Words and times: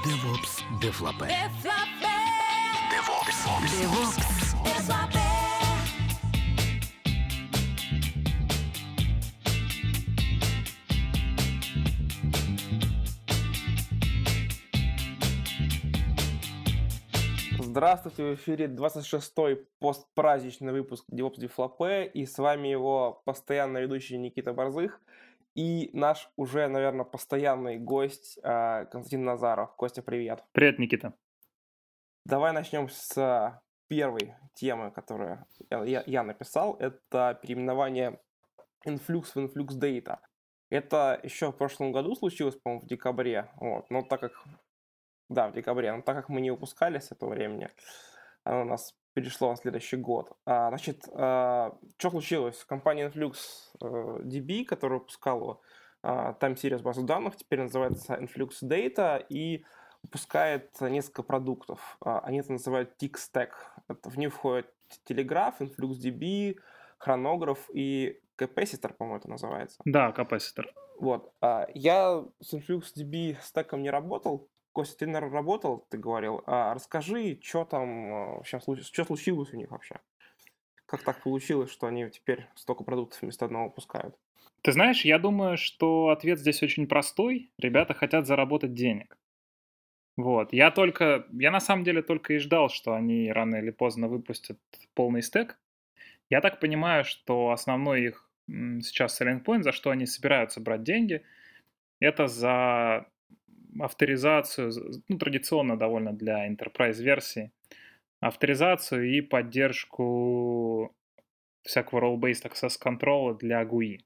DevOps. 0.03 0.63
Девлопе. 0.81 1.27
DevOps. 4.61 5.24
Здравствуйте, 17.75 18.23
в 18.23 18.35
эфире 18.35 18.67
26-й 18.67 19.67
постпраздничный 19.79 20.71
выпуск 20.71 21.03
DevOps 21.11 21.37
Дефлопе, 21.37 22.05
и 22.05 22.25
с 22.25 22.37
вами 22.37 22.69
его 22.69 23.21
постоянно 23.25 23.79
ведущий 23.79 24.17
Никита 24.17 24.53
Борзых 24.53 25.01
и 25.55 25.89
наш 25.91 26.29
уже, 26.37 26.69
наверное, 26.69 27.03
постоянный 27.03 27.77
гость 27.77 28.39
а, 28.43 28.85
Константин 28.85 29.25
Назаров. 29.25 29.75
Костя, 29.75 30.01
привет. 30.01 30.41
Привет, 30.53 30.79
Никита. 30.79 31.15
Давай 32.23 32.53
начнем 32.53 32.87
с 32.87 33.61
первой 33.89 34.35
темы, 34.53 34.91
которую 34.91 35.45
я, 35.69 36.01
я 36.05 36.23
написал. 36.23 36.77
Это 36.79 37.37
переименование 37.41 38.21
Influx 38.87 39.31
в 39.33 39.37
Influx 39.37 39.77
Data. 39.77 40.19
Это 40.69 41.19
еще 41.23 41.51
в 41.51 41.57
прошлом 41.57 41.91
году 41.91 42.15
случилось, 42.15 42.55
по-моему, 42.55 42.85
в 42.85 42.87
декабре. 42.87 43.51
Вот. 43.57 43.89
Но 43.89 44.01
так 44.01 44.21
как 44.21 44.45
да, 45.29 45.47
в 45.49 45.53
декабре. 45.53 45.91
Но 45.91 46.01
так 46.01 46.15
как 46.15 46.29
мы 46.29 46.41
не 46.41 46.51
выпускали 46.51 46.99
с 46.99 47.11
этого 47.11 47.31
времени, 47.31 47.69
оно 48.43 48.61
у 48.61 48.65
нас 48.65 48.95
перешло 49.13 49.49
на 49.49 49.55
следующий 49.55 49.97
год. 49.97 50.31
А, 50.45 50.69
значит, 50.69 51.07
а, 51.13 51.77
что 51.97 52.11
случилось? 52.11 52.63
Компания 52.65 53.09
Influx 53.09 53.35
а, 53.81 54.19
DB, 54.19 54.65
которая 54.65 54.99
выпускала 54.99 55.59
а, 56.03 56.33
Time 56.39 56.55
Series 56.55 56.81
базу 56.81 57.03
данных, 57.03 57.37
теперь 57.37 57.61
называется 57.61 58.13
Influx 58.15 58.61
Data, 58.63 59.25
и 59.29 59.65
выпускает 60.03 60.79
несколько 60.81 61.23
продуктов. 61.23 61.97
А, 62.01 62.19
они 62.19 62.39
это 62.39 62.51
называют 62.51 63.01
Tick 63.01 63.15
Stack. 63.15 63.49
Это, 63.87 64.09
в 64.09 64.17
них 64.17 64.33
входит 64.33 64.69
Telegraph, 65.09 65.55
InfluxDB, 65.59 66.57
хронограф 66.97 67.69
и 67.73 68.19
Capacitor, 68.37 68.93
по-моему, 68.93 69.17
это 69.17 69.29
называется. 69.29 69.81
Да, 69.85 70.11
Capacitor. 70.11 70.65
Вот. 70.99 71.33
А, 71.41 71.67
я 71.73 72.23
с 72.39 72.53
InfluxDB 72.53 73.37
стеком 73.41 73.81
не 73.81 73.89
работал, 73.89 74.47
Костя, 74.75 74.97
ты, 74.97 75.07
наверное, 75.07 75.35
работал, 75.35 75.87
ты 75.89 75.97
говорил. 75.97 76.43
А 76.45 76.73
расскажи, 76.73 77.39
что 77.41 77.63
там 77.63 78.41
сейчас 78.43 78.63
что 78.63 79.05
случилось 79.05 79.53
у 79.53 79.55
них 79.55 79.71
вообще? 79.71 79.95
Как 80.85 81.01
так 81.01 81.23
получилось, 81.23 81.71
что 81.71 81.87
они 81.87 82.09
теперь 82.09 82.45
столько 82.55 82.83
продуктов 82.83 83.21
вместо 83.21 83.45
одного 83.45 83.67
выпускают? 83.67 84.17
Ты 84.63 84.73
знаешь, 84.73 85.05
я 85.05 85.17
думаю, 85.17 85.55
что 85.55 86.09
ответ 86.09 86.39
здесь 86.39 86.61
очень 86.61 86.87
простой. 86.87 87.53
Ребята 87.57 87.93
хотят 87.93 88.27
заработать 88.27 88.73
денег. 88.73 89.17
Вот. 90.17 90.51
Я 90.51 90.71
только, 90.71 91.25
я 91.31 91.51
на 91.51 91.61
самом 91.61 91.85
деле 91.85 92.01
только 92.01 92.33
и 92.33 92.37
ждал, 92.37 92.67
что 92.67 92.93
они 92.93 93.31
рано 93.31 93.55
или 93.55 93.71
поздно 93.71 94.09
выпустят 94.09 94.59
полный 94.93 95.21
стек. 95.21 95.57
Я 96.29 96.41
так 96.41 96.59
понимаю, 96.59 97.05
что 97.05 97.51
основной 97.51 98.07
их 98.07 98.29
сейчас 98.47 99.21
selling 99.21 99.41
point, 99.41 99.63
за 99.63 99.71
что 99.71 99.89
они 99.91 100.05
собираются 100.05 100.59
брать 100.59 100.83
деньги, 100.83 101.23
это 102.01 102.27
за 102.27 103.07
авторизацию, 103.79 104.71
ну, 105.07 105.17
традиционно 105.17 105.77
довольно 105.77 106.13
для 106.13 106.47
enterprise 106.47 107.01
версии, 107.01 107.51
авторизацию 108.19 109.09
и 109.11 109.21
поддержку 109.21 110.95
всякого 111.63 111.99
role-based 111.99 112.49
access 112.49 112.73
control 112.81 113.37
для 113.37 113.63
GUI. 113.63 113.99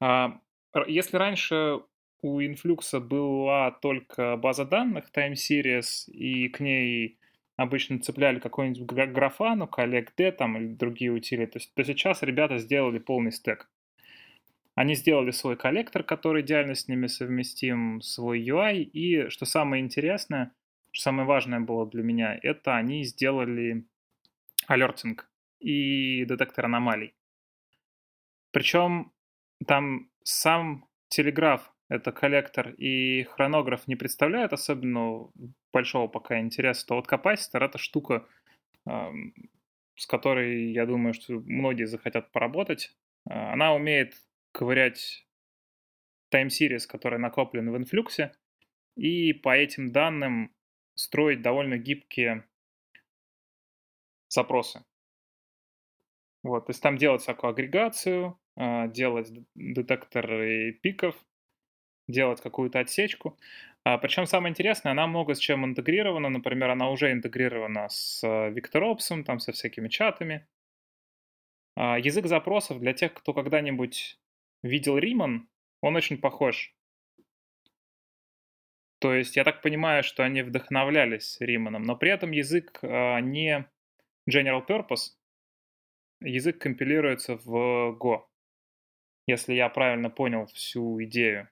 А, 0.00 0.40
если 0.86 1.16
раньше 1.16 1.80
у 2.22 2.40
Influx 2.40 2.98
была 3.00 3.70
только 3.70 4.36
база 4.36 4.64
данных 4.64 5.10
Time 5.14 5.34
Series, 5.34 6.10
и 6.10 6.48
к 6.48 6.60
ней 6.60 7.18
обычно 7.56 7.98
цепляли 7.98 8.38
какой-нибудь 8.38 8.86
графану, 8.86 9.66
collect 9.66 10.32
там 10.32 10.56
или 10.56 10.74
другие 10.74 11.10
утилиты, 11.10 11.58
то, 11.58 11.66
то 11.74 11.84
сейчас 11.84 12.22
ребята 12.22 12.58
сделали 12.58 12.98
полный 12.98 13.32
стек. 13.32 13.68
Они 14.74 14.94
сделали 14.94 15.30
свой 15.30 15.56
коллектор, 15.56 16.02
который 16.02 16.42
идеально 16.42 16.74
с 16.74 16.88
ними 16.88 17.06
совместим, 17.06 18.00
свой 18.00 18.42
UI, 18.42 18.78
и 18.78 19.28
что 19.28 19.44
самое 19.44 19.82
интересное, 19.82 20.52
что 20.92 21.02
самое 21.02 21.26
важное 21.26 21.60
было 21.60 21.86
для 21.88 22.02
меня, 22.02 22.38
это 22.42 22.76
они 22.76 23.04
сделали 23.04 23.84
алертинг 24.66 25.30
и 25.60 26.24
детектор 26.24 26.66
аномалий. 26.66 27.14
Причем 28.50 29.12
там 29.66 30.10
сам 30.24 30.86
телеграф, 31.08 31.72
это 31.88 32.12
коллектор 32.12 32.70
и 32.70 33.24
хронограф 33.24 33.86
не 33.86 33.96
представляют 33.96 34.52
особенно 34.52 35.28
большого 35.72 36.08
пока 36.08 36.40
интереса, 36.40 36.86
то 36.86 36.94
вот 36.94 37.06
капаситор— 37.06 37.62
это 37.64 37.76
штука, 37.76 38.26
с 38.86 40.06
которой, 40.06 40.72
я 40.72 40.86
думаю, 40.86 41.12
что 41.14 41.34
многие 41.34 41.84
захотят 41.84 42.32
поработать. 42.32 42.96
А, 43.28 43.52
она 43.52 43.74
умеет 43.74 44.14
ковырять 44.52 45.26
series, 46.32 46.86
который 46.86 47.18
накоплен 47.18 47.70
в 47.70 47.76
инфлюксе, 47.76 48.32
и 48.96 49.32
по 49.32 49.56
этим 49.56 49.92
данным 49.92 50.54
строить 50.94 51.42
довольно 51.42 51.78
гибкие 51.78 52.44
запросы. 54.28 54.84
Вот, 56.42 56.66
то 56.66 56.70
есть 56.70 56.82
там 56.82 56.96
делать 56.96 57.22
всякую 57.22 57.50
агрегацию, 57.50 58.38
а, 58.56 58.88
делать 58.88 59.30
детекторы 59.54 60.72
пиков, 60.72 61.14
делать 62.08 62.40
какую-то 62.40 62.80
отсечку. 62.80 63.38
А, 63.84 63.98
причем 63.98 64.26
самое 64.26 64.50
интересное, 64.50 64.92
она 64.92 65.06
много 65.06 65.34
с 65.34 65.38
чем 65.38 65.64
интегрирована. 65.64 66.28
Например, 66.28 66.70
она 66.70 66.90
уже 66.90 67.12
интегрирована 67.12 67.88
с 67.88 68.24
VictorOps, 68.24 69.22
там 69.24 69.38
со 69.38 69.52
всякими 69.52 69.88
чатами. 69.88 70.46
А, 71.76 71.98
язык 71.98 72.26
запросов 72.26 72.80
для 72.80 72.92
тех, 72.92 73.14
кто 73.14 73.32
когда-нибудь 73.32 74.18
видел 74.62 74.98
Риман, 74.98 75.48
он 75.80 75.96
очень 75.96 76.18
похож. 76.18 76.74
То 78.98 79.14
есть 79.14 79.36
я 79.36 79.42
так 79.42 79.62
понимаю, 79.62 80.04
что 80.04 80.22
они 80.22 80.42
вдохновлялись 80.42 81.36
Риманом, 81.40 81.82
но 81.82 81.96
при 81.96 82.10
этом 82.10 82.30
язык 82.30 82.78
э, 82.82 83.20
не 83.20 83.68
general 84.30 84.64
purpose, 84.66 85.16
язык 86.20 86.58
компилируется 86.58 87.36
в 87.36 87.98
Go, 88.00 88.26
если 89.26 89.54
я 89.54 89.68
правильно 89.68 90.08
понял 90.08 90.46
всю 90.46 91.02
идею. 91.02 91.48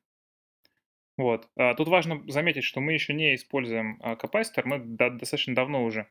Вот. 1.17 1.51
А 1.57 1.75
тут 1.75 1.89
важно 1.89 2.23
заметить, 2.29 2.65
что 2.65 2.81
мы 2.81 2.93
еще 2.93 3.15
не 3.15 3.35
используем 3.35 3.99
капаситор, 3.99 4.67
мы 4.67 4.79
достаточно 4.79 5.55
давно 5.55 5.85
уже 5.85 6.09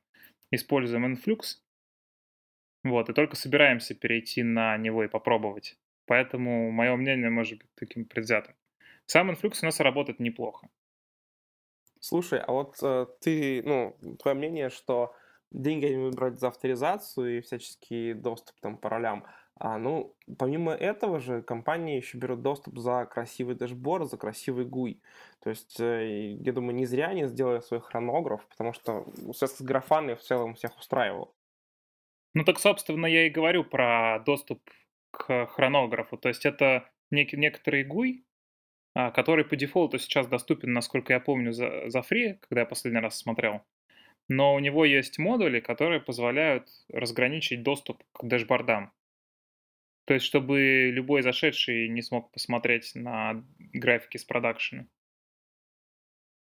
используем 0.52 1.14
Influx, 1.14 1.62
вот, 2.84 3.10
и 3.10 3.14
только 3.14 3.36
собираемся 3.36 3.94
перейти 3.94 4.44
на 4.44 4.78
него 4.78 5.04
и 5.04 5.08
попробовать. 5.08 5.78
Поэтому 6.10 6.72
мое 6.72 6.96
мнение 6.96 7.30
может 7.30 7.60
быть 7.60 7.70
таким 7.76 8.04
предвзятым. 8.04 8.56
Сам 9.06 9.30
инфлюкс 9.30 9.62
у 9.62 9.68
нас 9.68 9.80
работает 9.80 10.20
неплохо. 10.20 10.68
Слушай, 12.00 12.40
а 12.40 12.52
вот 12.52 12.78
э, 12.82 13.06
ты, 13.22 13.62
ну, 13.64 13.96
твое 14.18 14.36
мнение, 14.36 14.72
что 14.72 15.14
деньги 15.52 15.86
они 15.86 15.98
будут 15.98 16.16
брать 16.16 16.40
за 16.40 16.48
авторизацию 16.48 17.38
и 17.38 17.42
всяческий 17.42 18.14
доступ 18.14 18.60
там 18.60 18.78
по 18.78 18.90
ролям. 18.90 19.24
А, 19.54 19.78
ну, 19.78 20.16
помимо 20.40 20.72
этого 20.72 21.20
же, 21.20 21.44
компании 21.44 21.98
еще 21.98 22.18
берут 22.18 22.42
доступ 22.42 22.80
за 22.80 23.06
красивый 23.06 23.54
дэшборд, 23.54 24.10
за 24.10 24.18
красивый 24.18 24.66
GUI. 24.66 25.02
То 25.42 25.52
есть, 25.52 25.80
э, 25.80 26.32
я 26.32 26.54
думаю, 26.54 26.74
не 26.74 26.88
зря 26.88 27.10
они 27.10 27.28
сделали 27.28 27.60
свой 27.60 27.82
хронограф, 27.82 28.48
потому 28.48 28.74
что 28.74 29.06
с 29.32 29.62
графаны 29.62 30.16
в 30.16 30.22
целом 30.22 30.56
всех 30.56 30.76
устраивал. 30.76 31.36
Ну 32.34 32.44
так, 32.44 32.58
собственно, 32.58 33.06
я 33.06 33.28
и 33.28 33.30
говорю 33.30 33.64
про 33.64 34.24
доступ 34.26 34.60
к 35.12 35.48
хронографу. 35.48 36.18
То 36.18 36.30
есть 36.30 36.46
это 36.46 36.90
нек- 37.14 37.36
некоторый 37.36 37.84
GUI, 37.86 38.24
а, 38.96 39.12
который 39.12 39.46
по 39.46 39.56
дефолту 39.56 39.98
сейчас 40.00 40.28
доступен, 40.28 40.74
насколько 40.74 41.14
я 41.14 41.20
помню, 41.20 41.52
за, 41.52 41.90
за 41.90 42.00
free, 42.00 42.38
когда 42.40 42.62
я 42.62 42.66
последний 42.66 43.00
раз 43.00 43.18
смотрел. 43.18 43.62
Но 44.28 44.54
у 44.54 44.60
него 44.60 44.86
есть 44.86 45.18
модули, 45.18 45.60
которые 45.60 46.00
позволяют 46.00 46.70
разграничить 46.90 47.64
доступ 47.64 48.04
к 48.14 48.24
дэшбордам. 48.26 48.92
То 50.06 50.14
есть, 50.14 50.26
чтобы 50.26 50.90
любой 50.92 51.22
зашедший 51.22 51.88
не 51.90 52.02
смог 52.02 52.32
посмотреть 52.32 52.92
на 52.96 53.44
графики 53.58 54.18
с 54.18 54.24
продакшена. 54.26 54.88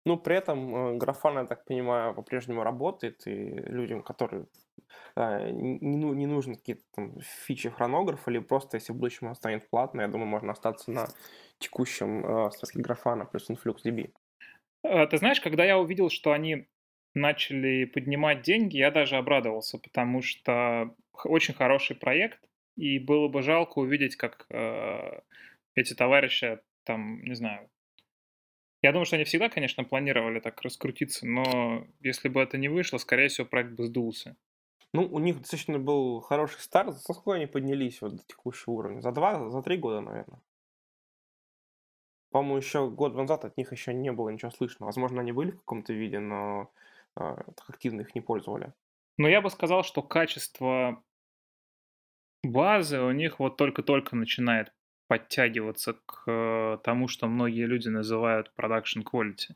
Ну, 0.06 0.18
при 0.18 0.36
этом 0.36 0.76
э, 0.76 0.98
графан, 0.98 1.38
я 1.38 1.46
так 1.46 1.66
понимаю, 1.66 2.14
по-прежнему 2.14 2.64
работает, 2.64 3.26
и 3.26 3.34
людям, 3.34 4.04
которые 4.04 4.46
э, 5.16 5.50
не, 5.50 5.98
ну, 5.98 6.14
не 6.14 6.28
нужны 6.28 6.56
какие-то 6.56 6.84
там 6.94 7.20
фичи 7.22 7.70
хронографа, 7.70 8.30
или 8.30 8.40
просто 8.40 8.78
если 8.78 8.94
в 8.94 8.98
будущем 8.98 9.28
он 9.28 9.36
станет 9.36 9.70
платный, 9.70 10.04
я 10.04 10.08
думаю, 10.08 10.28
можно 10.28 10.52
остаться 10.52 10.92
на 10.92 11.08
текущем 11.58 12.24
э, 12.26 12.52
смысле 12.52 12.82
графана 12.84 13.26
плюс 13.26 13.50
InfluxDB. 13.50 14.12
Ты 14.84 15.18
знаешь, 15.18 15.42
когда 15.42 15.66
я 15.66 15.80
увидел, 15.80 16.12
что 16.12 16.32
они 16.32 16.68
начали 17.16 17.86
поднимать 17.86 18.44
деньги, 18.44 18.78
я 18.78 18.92
даже 18.92 19.16
обрадовался, 19.16 19.80
потому 19.80 20.22
что 20.22 20.94
очень 21.24 21.56
хороший 21.56 21.96
проект, 21.96 22.40
и 22.76 23.00
было 23.00 23.28
бы 23.28 23.42
жалко 23.42 23.80
увидеть, 23.80 24.16
как 24.18 24.46
э, 24.50 25.22
эти 25.74 25.96
товарищи 25.96 26.60
там, 26.84 27.24
не 27.24 27.34
знаю, 27.34 27.70
я 28.86 28.92
думаю, 28.92 29.06
что 29.06 29.16
они 29.16 29.26
всегда, 29.26 29.50
конечно, 29.50 29.84
планировали 29.84 30.40
так 30.40 30.62
раскрутиться, 30.62 31.26
но 31.26 31.88
если 32.02 32.30
бы 32.30 32.40
это 32.40 32.60
не 32.60 32.70
вышло, 32.70 33.00
скорее 33.00 33.30
всего, 33.30 33.48
проект 33.48 33.72
бы 33.72 33.84
сдулся. 33.86 34.36
Ну, 34.94 35.08
у 35.08 35.18
них 35.18 35.40
достаточно 35.40 35.80
был 35.80 36.22
хороший 36.22 36.60
старт. 36.60 36.94
За 36.94 37.00
сколько 37.00 37.34
они 37.34 37.48
поднялись 37.48 38.00
вот 38.02 38.18
до 38.18 38.24
текущего 38.28 38.74
уровня? 38.74 39.02
За 39.02 39.12
два, 39.12 39.50
за 39.50 39.64
три 39.64 39.78
года, 39.78 40.02
наверное. 40.02 40.40
По-моему, 42.30 42.58
еще 42.58 42.88
год 42.88 43.16
назад 43.16 43.44
от 43.44 43.58
них 43.58 43.72
еще 43.72 43.92
не 43.92 44.12
было 44.12 44.30
ничего 44.30 44.52
слышно. 44.52 44.86
Возможно, 44.86 45.22
они 45.22 45.32
были 45.32 45.50
в 45.50 45.58
каком-то 45.58 45.92
виде, 45.92 46.20
но 46.20 46.70
э, 47.20 47.36
активно 47.68 48.02
их 48.02 48.14
не 48.14 48.22
пользовали. 48.22 48.72
Но 49.18 49.28
я 49.28 49.42
бы 49.42 49.50
сказал, 49.50 49.84
что 49.84 50.04
качество 50.04 51.04
базы 52.44 53.02
у 53.02 53.12
них 53.12 53.40
вот 53.40 53.58
только-только 53.58 54.16
начинает 54.16 54.72
подтягиваться 55.08 55.94
к 55.94 56.24
э, 56.28 56.78
тому, 56.84 57.08
что 57.08 57.28
многие 57.28 57.66
люди 57.66 57.90
называют 57.90 58.52
production 58.58 59.04
quality. 59.04 59.56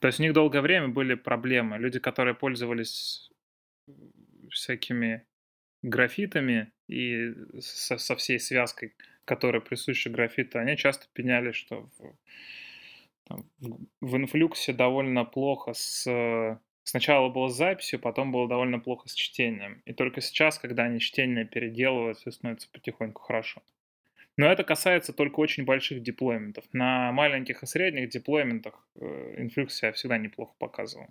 То 0.00 0.08
есть 0.08 0.20
у 0.20 0.22
них 0.22 0.32
долгое 0.32 0.60
время 0.60 0.88
были 0.88 1.14
проблемы. 1.14 1.78
Люди, 1.78 1.98
которые 1.98 2.34
пользовались 2.34 3.30
всякими 4.50 5.26
графитами 5.82 6.72
и 6.88 7.34
со, 7.60 7.98
со 7.98 8.16
всей 8.16 8.38
связкой, 8.38 8.94
которая 9.24 9.60
присуща 9.60 10.10
графиту, 10.10 10.58
они 10.58 10.76
часто 10.76 11.06
пеняли, 11.12 11.52
что 11.52 11.88
в, 11.98 12.16
там, 13.24 13.44
в 14.00 14.16
инфлюксе 14.16 14.72
довольно 14.72 15.24
плохо 15.24 15.72
с... 15.74 16.60
Сначала 16.82 17.28
было 17.28 17.48
с 17.48 17.56
записью, 17.56 17.98
потом 17.98 18.30
было 18.30 18.48
довольно 18.48 18.78
плохо 18.78 19.08
с 19.08 19.14
чтением. 19.14 19.82
И 19.86 19.92
только 19.92 20.20
сейчас, 20.20 20.56
когда 20.56 20.84
они 20.84 21.00
чтение 21.00 21.44
переделывают, 21.44 22.18
все 22.18 22.30
становится 22.30 22.70
потихоньку 22.70 23.22
хорошо. 23.22 23.60
Но 24.38 24.46
это 24.46 24.64
касается 24.64 25.12
только 25.12 25.40
очень 25.40 25.64
больших 25.64 26.02
деплойментов. 26.02 26.64
На 26.72 27.10
маленьких 27.12 27.62
и 27.62 27.66
средних 27.66 28.10
деплойментах 28.10 28.86
э, 28.96 29.44
Influx 29.44 29.70
себя 29.70 29.92
всегда 29.92 30.18
неплохо 30.18 30.54
показывал. 30.58 31.08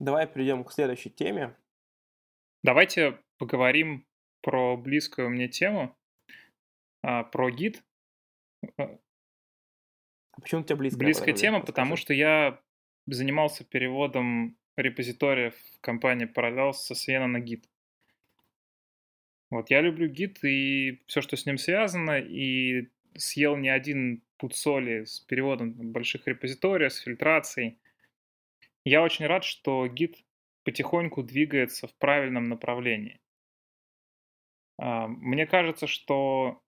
Давай 0.00 0.26
перейдем 0.26 0.64
к 0.64 0.72
следующей 0.72 1.10
теме. 1.10 1.54
Давайте 2.62 3.18
поговорим 3.38 4.06
про 4.42 4.76
близкую 4.76 5.30
мне 5.30 5.48
тему, 5.48 5.96
а, 7.02 7.24
про 7.24 7.50
гид. 7.50 7.82
А 8.76 8.98
почему 10.40 10.62
у 10.62 10.64
тебя 10.64 10.76
близкая? 10.76 11.04
Близкая 11.04 11.34
тема, 11.34 11.60
потому 11.60 11.96
что 11.96 12.12
я 12.14 12.60
занимался 13.06 13.64
переводом 13.64 14.58
репозитория 14.76 15.50
в 15.50 15.80
компании 15.80 16.26
Parallels 16.26 16.74
со 16.74 16.94
Свена 16.94 17.26
на 17.26 17.40
гид. 17.40 17.68
Вот, 19.54 19.70
я 19.70 19.82
люблю 19.82 20.08
гид 20.08 20.42
и 20.42 21.00
все, 21.06 21.20
что 21.20 21.36
с 21.36 21.46
ним 21.46 21.58
связано, 21.58 22.18
и 22.18 22.88
съел 23.16 23.56
не 23.56 23.68
один 23.68 24.24
пуд 24.36 24.56
соли 24.56 25.04
с 25.04 25.20
переводом 25.20 25.92
больших 25.92 26.26
репозиториев, 26.26 26.92
с 26.92 26.98
фильтрацией. 26.98 27.78
Я 28.84 29.00
очень 29.00 29.26
рад, 29.26 29.44
что 29.44 29.86
гид 29.86 30.16
потихоньку 30.64 31.22
двигается 31.22 31.86
в 31.86 31.94
правильном 31.94 32.48
направлении. 32.48 33.20
А, 34.76 35.06
мне 35.06 35.46
кажется, 35.46 35.86
что 35.86 36.60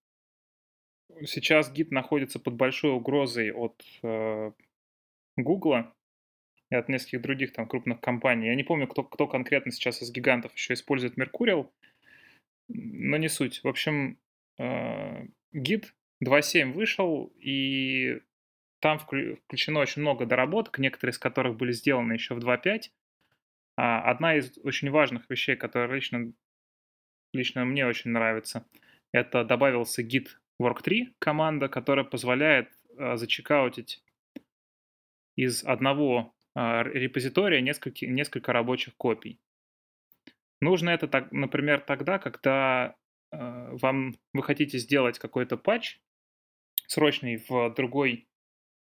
сейчас 1.24 1.72
гид 1.72 1.90
находится 1.90 2.38
под 2.38 2.54
большой 2.54 2.92
угрозой 2.92 3.50
от 3.50 3.82
Гугла 5.36 5.92
э, 6.70 6.74
и 6.74 6.76
от 6.76 6.88
нескольких 6.88 7.20
других 7.22 7.52
там 7.52 7.66
крупных 7.66 8.00
компаний. 8.00 8.46
Я 8.46 8.54
не 8.54 8.62
помню, 8.62 8.86
кто, 8.86 9.02
кто 9.02 9.26
конкретно 9.26 9.72
сейчас 9.72 10.02
из 10.02 10.12
гигантов 10.12 10.54
еще 10.54 10.74
использует 10.74 11.18
Mercurial, 11.18 11.68
но 12.68 13.16
не 13.16 13.28
суть. 13.28 13.62
В 13.62 13.68
общем, 13.68 14.18
э, 14.58 15.26
гид 15.52 15.94
2.7 16.24 16.72
вышел, 16.72 17.32
и 17.38 18.20
там 18.80 18.98
включено 18.98 19.80
очень 19.80 20.02
много 20.02 20.26
доработок, 20.26 20.78
некоторые 20.78 21.12
из 21.12 21.18
которых 21.18 21.56
были 21.56 21.72
сделаны 21.72 22.14
еще 22.14 22.34
в 22.34 22.38
2.5. 22.38 22.90
А 23.76 24.10
одна 24.10 24.36
из 24.36 24.58
очень 24.62 24.90
важных 24.90 25.28
вещей, 25.28 25.56
которая 25.56 25.90
лично, 25.94 26.32
лично 27.32 27.64
мне 27.64 27.86
очень 27.86 28.10
нравится, 28.10 28.66
это 29.12 29.44
добавился 29.44 30.02
гид 30.02 30.40
Work3 30.60 31.14
команда, 31.18 31.68
которая 31.68 32.04
позволяет 32.04 32.70
э, 32.96 33.16
зачекаутить 33.16 34.02
из 35.36 35.62
одного 35.64 36.34
э, 36.54 36.82
репозитория 36.84 37.60
несколько, 37.60 38.06
несколько 38.06 38.52
рабочих 38.52 38.96
копий. 38.96 39.38
Нужно 40.60 40.90
это, 40.90 41.08
так, 41.08 41.32
например, 41.32 41.80
тогда, 41.80 42.18
когда 42.18 42.96
э, 43.32 43.68
вам 43.80 44.14
вы 44.32 44.42
хотите 44.42 44.78
сделать 44.78 45.18
какой-то 45.18 45.56
патч 45.56 45.98
срочный 46.86 47.44
в 47.48 47.74
другой 47.74 48.28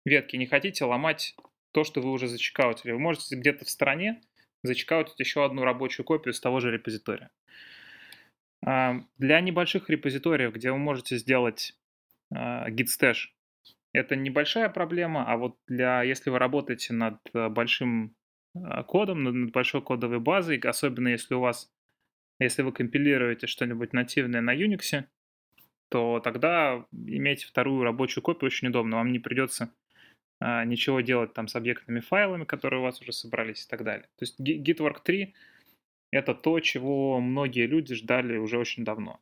ветке, 0.05 0.37
не 0.37 0.47
хотите 0.47 0.85
ломать 0.85 1.35
то, 1.71 1.83
что 1.83 2.01
вы 2.01 2.11
уже 2.11 2.27
зачекаутили. 2.27 2.91
Вы 2.91 2.99
можете 2.99 3.35
где-то 3.35 3.65
в 3.65 3.69
стороне 3.69 4.21
зачекаутить 4.63 5.19
еще 5.19 5.45
одну 5.45 5.63
рабочую 5.63 6.05
копию 6.05 6.33
с 6.33 6.39
того 6.39 6.59
же 6.59 6.71
репозитория. 6.71 7.31
Э, 8.65 9.01
для 9.17 9.39
небольших 9.41 9.89
репозиториев, 9.89 10.53
где 10.53 10.71
вы 10.71 10.77
можете 10.77 11.17
сделать 11.17 11.73
э, 12.33 12.35
git 12.69 12.87
stash, 12.87 13.29
это 13.93 14.15
небольшая 14.15 14.69
проблема, 14.69 15.25
а 15.25 15.37
вот 15.37 15.57
для, 15.67 16.03
если 16.03 16.29
вы 16.29 16.39
работаете 16.39 16.93
над 16.93 17.19
э, 17.33 17.49
большим 17.49 18.05
а, 18.05 18.20
кодом, 18.87 19.23
над 19.23 19.51
большой 19.51 19.81
кодовой 19.81 20.19
базой, 20.19 20.57
особенно 20.57 21.09
если 21.09 21.33
у 21.33 21.39
вас, 21.39 21.71
если 22.39 22.61
вы 22.63 22.71
компилируете 22.71 23.47
что-нибудь 23.47 23.93
нативное 23.93 24.41
на 24.41 24.55
Unix, 24.55 25.05
то 25.89 26.19
тогда 26.21 26.85
иметь 26.91 27.43
вторую 27.43 27.83
рабочую 27.83 28.23
копию 28.23 28.47
очень 28.47 28.69
удобно. 28.69 28.97
Вам 28.97 29.11
не 29.11 29.19
придется 29.19 29.73
а, 30.39 30.65
ничего 30.65 31.01
делать 31.01 31.33
там 31.33 31.47
с 31.47 31.55
объектными 31.55 31.99
файлами, 31.99 32.45
которые 32.45 32.79
у 32.79 32.83
вас 32.83 33.01
уже 33.01 33.11
собрались 33.11 33.65
и 33.65 33.69
так 33.69 33.83
далее. 33.83 34.07
То 34.17 34.25
есть 34.25 34.39
Gitwork 34.39 35.01
3— 35.03 35.35
это 36.11 36.33
то, 36.33 36.59
чего 36.61 37.19
многие 37.19 37.67
люди 37.67 37.93
ждали 37.93 38.37
уже 38.37 38.57
очень 38.57 38.83
давно. 38.83 39.19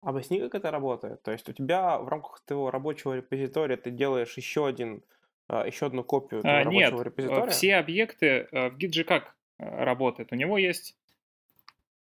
Объясни, 0.00 0.38
как 0.40 0.54
это 0.54 0.70
работает. 0.70 1.22
То 1.22 1.32
есть 1.32 1.48
у 1.48 1.52
тебя 1.52 1.98
в 1.98 2.08
рамках 2.08 2.40
твоего 2.46 2.70
рабочего 2.70 3.14
репозитория 3.14 3.76
ты 3.76 3.90
делаешь 3.90 4.36
еще 4.36 4.66
один 4.66 5.02
а, 5.02 5.17
еще 5.48 5.86
одну 5.86 6.04
копию 6.04 6.42
а, 6.44 6.64
Нет, 6.64 6.92
э, 6.92 7.04
репозитория? 7.04 7.46
все 7.50 7.76
объекты 7.76 8.26
э, 8.50 8.68
в 8.70 8.76
Git 8.76 9.04
как 9.04 9.34
э, 9.58 9.84
работает? 9.84 10.32
У 10.32 10.34
него 10.34 10.58
есть 10.58 10.96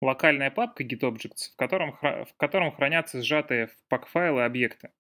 локальная 0.01 0.51
папка 0.51 0.85
GitObjects, 0.85 1.53
в 1.53 1.57
котором, 1.57 1.97
в 2.03 2.35
котором 2.37 2.73
хранятся 2.73 3.23
сжатые 3.23 3.69
в 3.69 3.77
пак-файлы 3.89 4.45
объекты. 4.45 4.91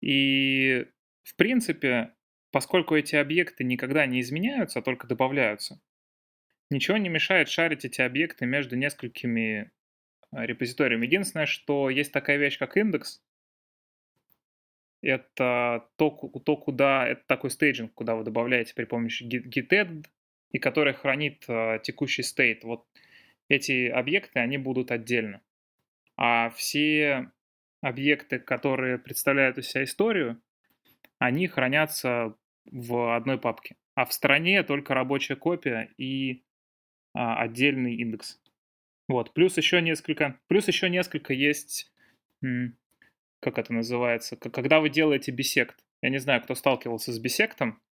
И, 0.00 0.86
в 1.22 1.36
принципе, 1.36 2.14
поскольку 2.50 2.96
эти 2.96 3.16
объекты 3.16 3.64
никогда 3.64 4.06
не 4.06 4.20
изменяются, 4.20 4.80
а 4.80 4.82
только 4.82 5.06
добавляются, 5.06 5.80
ничего 6.70 6.96
не 6.96 7.08
мешает 7.08 7.48
шарить 7.48 7.84
эти 7.84 8.00
объекты 8.00 8.46
между 8.46 8.76
несколькими 8.76 9.70
репозиториями. 10.32 11.06
Единственное, 11.06 11.46
что 11.46 11.90
есть 11.90 12.12
такая 12.12 12.38
вещь, 12.38 12.58
как 12.58 12.76
индекс, 12.76 13.22
это 15.02 15.88
то, 15.96 16.10
то, 16.10 16.56
куда, 16.56 17.06
это 17.06 17.22
такой 17.26 17.50
стейджинг, 17.50 17.92
куда 17.92 18.14
вы 18.14 18.24
добавляете 18.24 18.74
при 18.74 18.84
помощи 18.84 19.24
git 19.24 20.06
и 20.52 20.58
который 20.58 20.94
хранит 20.94 21.44
uh, 21.48 21.80
текущий 21.82 22.22
стейт. 22.22 22.64
Вот 22.64 22.86
эти 23.48 23.88
объекты, 23.88 24.38
они 24.38 24.58
будут 24.58 24.90
отдельно. 24.90 25.42
А 26.16 26.50
все 26.50 27.30
объекты, 27.80 28.38
которые 28.38 28.98
представляют 28.98 29.58
из 29.58 29.68
себя 29.68 29.84
историю, 29.84 30.40
они 31.18 31.48
хранятся 31.48 32.36
в 32.64 33.16
одной 33.16 33.38
папке. 33.38 33.76
А 33.94 34.04
в 34.04 34.12
стороне 34.12 34.62
только 34.62 34.94
рабочая 34.94 35.36
копия 35.36 35.90
и 35.98 36.44
а, 37.14 37.42
отдельный 37.42 37.96
индекс. 37.96 38.40
Вот. 39.08 39.34
Плюс 39.34 39.56
еще 39.56 39.82
несколько, 39.82 40.38
плюс 40.46 40.68
еще 40.68 40.88
несколько 40.88 41.34
есть 41.34 41.92
как 43.42 43.58
это 43.58 43.72
называется, 43.72 44.36
когда 44.36 44.78
вы 44.78 44.88
делаете 44.88 45.32
бисект. 45.32 45.84
Я 46.00 46.10
не 46.10 46.18
знаю, 46.18 46.40
кто 46.42 46.54
сталкивался 46.54 47.12
с 47.12 47.18
бисектом, 47.18 47.82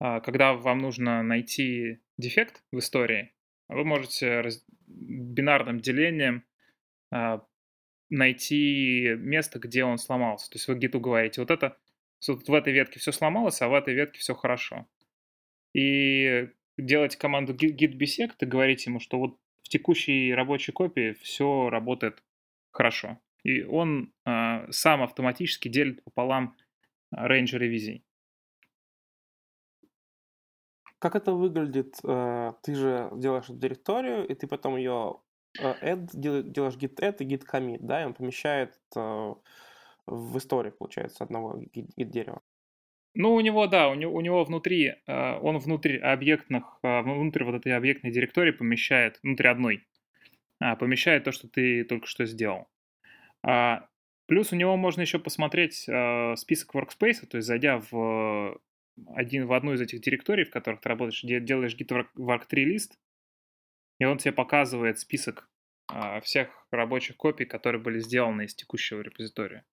а, 0.00 0.20
когда 0.20 0.54
вам 0.54 0.78
нужно 0.78 1.22
найти 1.22 2.00
дефект 2.16 2.62
в 2.72 2.78
истории, 2.78 3.34
вы 3.68 3.84
можете 3.84 4.40
раз... 4.40 4.64
бинарным 4.86 5.80
делением 5.80 6.44
а, 7.12 7.46
найти 8.08 9.16
место, 9.18 9.58
где 9.58 9.84
он 9.84 9.98
сломался. 9.98 10.50
То 10.50 10.56
есть 10.56 10.66
вы 10.66 10.78
гиту 10.78 10.98
говорите, 10.98 11.42
вот 11.42 11.50
это 11.50 11.76
вот 12.26 12.48
в 12.48 12.54
этой 12.54 12.72
ветке 12.72 12.98
все 12.98 13.12
сломалось, 13.12 13.60
а 13.60 13.68
в 13.68 13.74
этой 13.74 13.92
ветке 13.92 14.18
все 14.18 14.34
хорошо. 14.34 14.88
И 15.74 16.48
делать 16.78 17.16
команду 17.16 17.54
git 17.54 17.98
bisect 17.98 18.36
и 18.40 18.46
говорить 18.46 18.86
ему, 18.86 19.00
что 19.00 19.18
вот 19.18 19.38
в 19.62 19.68
текущей 19.68 20.32
рабочей 20.32 20.72
копии 20.72 21.12
все 21.20 21.68
работает 21.68 22.22
хорошо 22.70 23.20
и 23.46 23.62
он 23.62 24.12
э, 24.24 24.70
сам 24.72 25.02
автоматически 25.02 25.68
делит 25.68 26.02
пополам 26.02 26.56
range 27.14 27.56
ревизий. 27.56 28.04
Как 30.98 31.14
это 31.14 31.32
выглядит? 31.32 31.94
Э, 32.02 32.54
ты 32.62 32.74
же 32.74 33.08
делаешь 33.14 33.44
эту 33.44 33.58
директорию, 33.58 34.26
и 34.26 34.34
ты 34.34 34.48
потом 34.48 34.76
ее 34.76 35.20
э, 35.60 35.74
add, 35.82 36.08
делаешь 36.12 36.74
git 36.74 36.96
add 37.00 37.16
и 37.20 37.24
git 37.24 37.44
commit, 37.48 37.78
да, 37.80 38.02
и 38.02 38.06
он 38.06 38.14
помещает 38.14 38.74
э, 38.96 39.34
в 40.06 40.38
историю, 40.38 40.72
получается, 40.72 41.22
одного 41.22 41.62
git 41.62 41.92
дерева. 41.96 42.42
Ну, 43.14 43.34
у 43.34 43.40
него, 43.40 43.68
да, 43.68 43.88
у 43.88 43.94
него, 43.94 44.12
у 44.14 44.20
него 44.20 44.44
внутри, 44.44 44.96
он 45.06 45.56
внутри 45.56 45.98
объектных, 45.98 46.78
внутрь 46.82 47.44
вот 47.44 47.54
этой 47.54 47.74
объектной 47.74 48.10
директории 48.12 48.50
помещает, 48.50 49.18
внутри 49.22 49.48
одной, 49.48 49.86
а, 50.60 50.76
помещает 50.76 51.24
то, 51.24 51.32
что 51.32 51.48
ты 51.48 51.84
только 51.84 52.06
что 52.06 52.26
сделал. 52.26 52.68
А, 53.46 53.88
плюс 54.26 54.52
у 54.52 54.56
него 54.56 54.76
можно 54.76 55.02
еще 55.02 55.18
посмотреть 55.18 55.88
список 56.38 56.74
workspace, 56.74 57.26
то 57.26 57.36
есть 57.36 57.46
зайдя 57.46 57.80
в 57.90 58.60
один 59.14 59.46
в 59.46 59.52
одну 59.52 59.74
из 59.74 59.80
этих 59.80 60.00
директорий, 60.00 60.44
в 60.44 60.50
которых 60.50 60.80
ты 60.80 60.88
работаешь, 60.88 61.20
делаешь 61.22 61.76
git 61.76 62.06
arc3 62.16 62.54
лист, 62.64 62.98
и 63.98 64.04
он 64.04 64.18
тебе 64.18 64.32
показывает 64.32 64.98
список 64.98 65.48
а, 65.88 66.20
всех 66.20 66.66
рабочих 66.70 67.16
копий, 67.16 67.44
которые 67.44 67.80
были 67.80 67.98
сделаны 68.00 68.44
из 68.44 68.54
текущего 68.54 69.00
репозитория. 69.00 69.64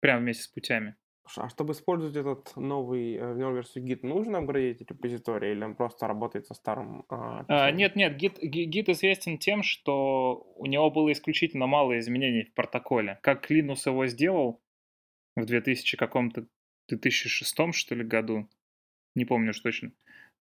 Прямо 0.00 0.20
вместе 0.20 0.44
с 0.44 0.48
путями. 0.48 0.96
А 1.36 1.48
чтобы 1.48 1.74
использовать 1.74 2.16
этот 2.16 2.56
новый, 2.56 3.14
э, 3.14 3.34
новую 3.34 3.56
версию 3.56 3.84
Git, 3.84 4.00
нужно 4.02 4.38
апгрейдить 4.38 4.90
репозиторий 4.90 5.52
или 5.52 5.62
он 5.62 5.76
просто 5.76 6.06
работает 6.06 6.46
со 6.46 6.54
старым? 6.54 7.04
А, 7.08 7.44
а, 7.48 7.70
нет, 7.70 7.94
нет, 7.94 8.20
Git, 8.20 8.40
Git 8.42 8.90
известен 8.92 9.38
тем, 9.38 9.62
что 9.62 10.52
у 10.56 10.66
него 10.66 10.90
было 10.90 11.12
исключительно 11.12 11.66
мало 11.66 11.98
изменений 11.98 12.44
в 12.44 12.54
протоколе. 12.54 13.18
Как 13.22 13.50
Linux 13.50 13.82
его 13.86 14.06
сделал 14.06 14.60
в 15.36 15.44
2000 15.44 15.96
каком-то 15.96 16.46
2006 16.88 17.72
что 17.74 17.94
ли 17.94 18.04
году, 18.04 18.48
не 19.14 19.24
помню 19.24 19.50
уж 19.50 19.60
точно. 19.60 19.92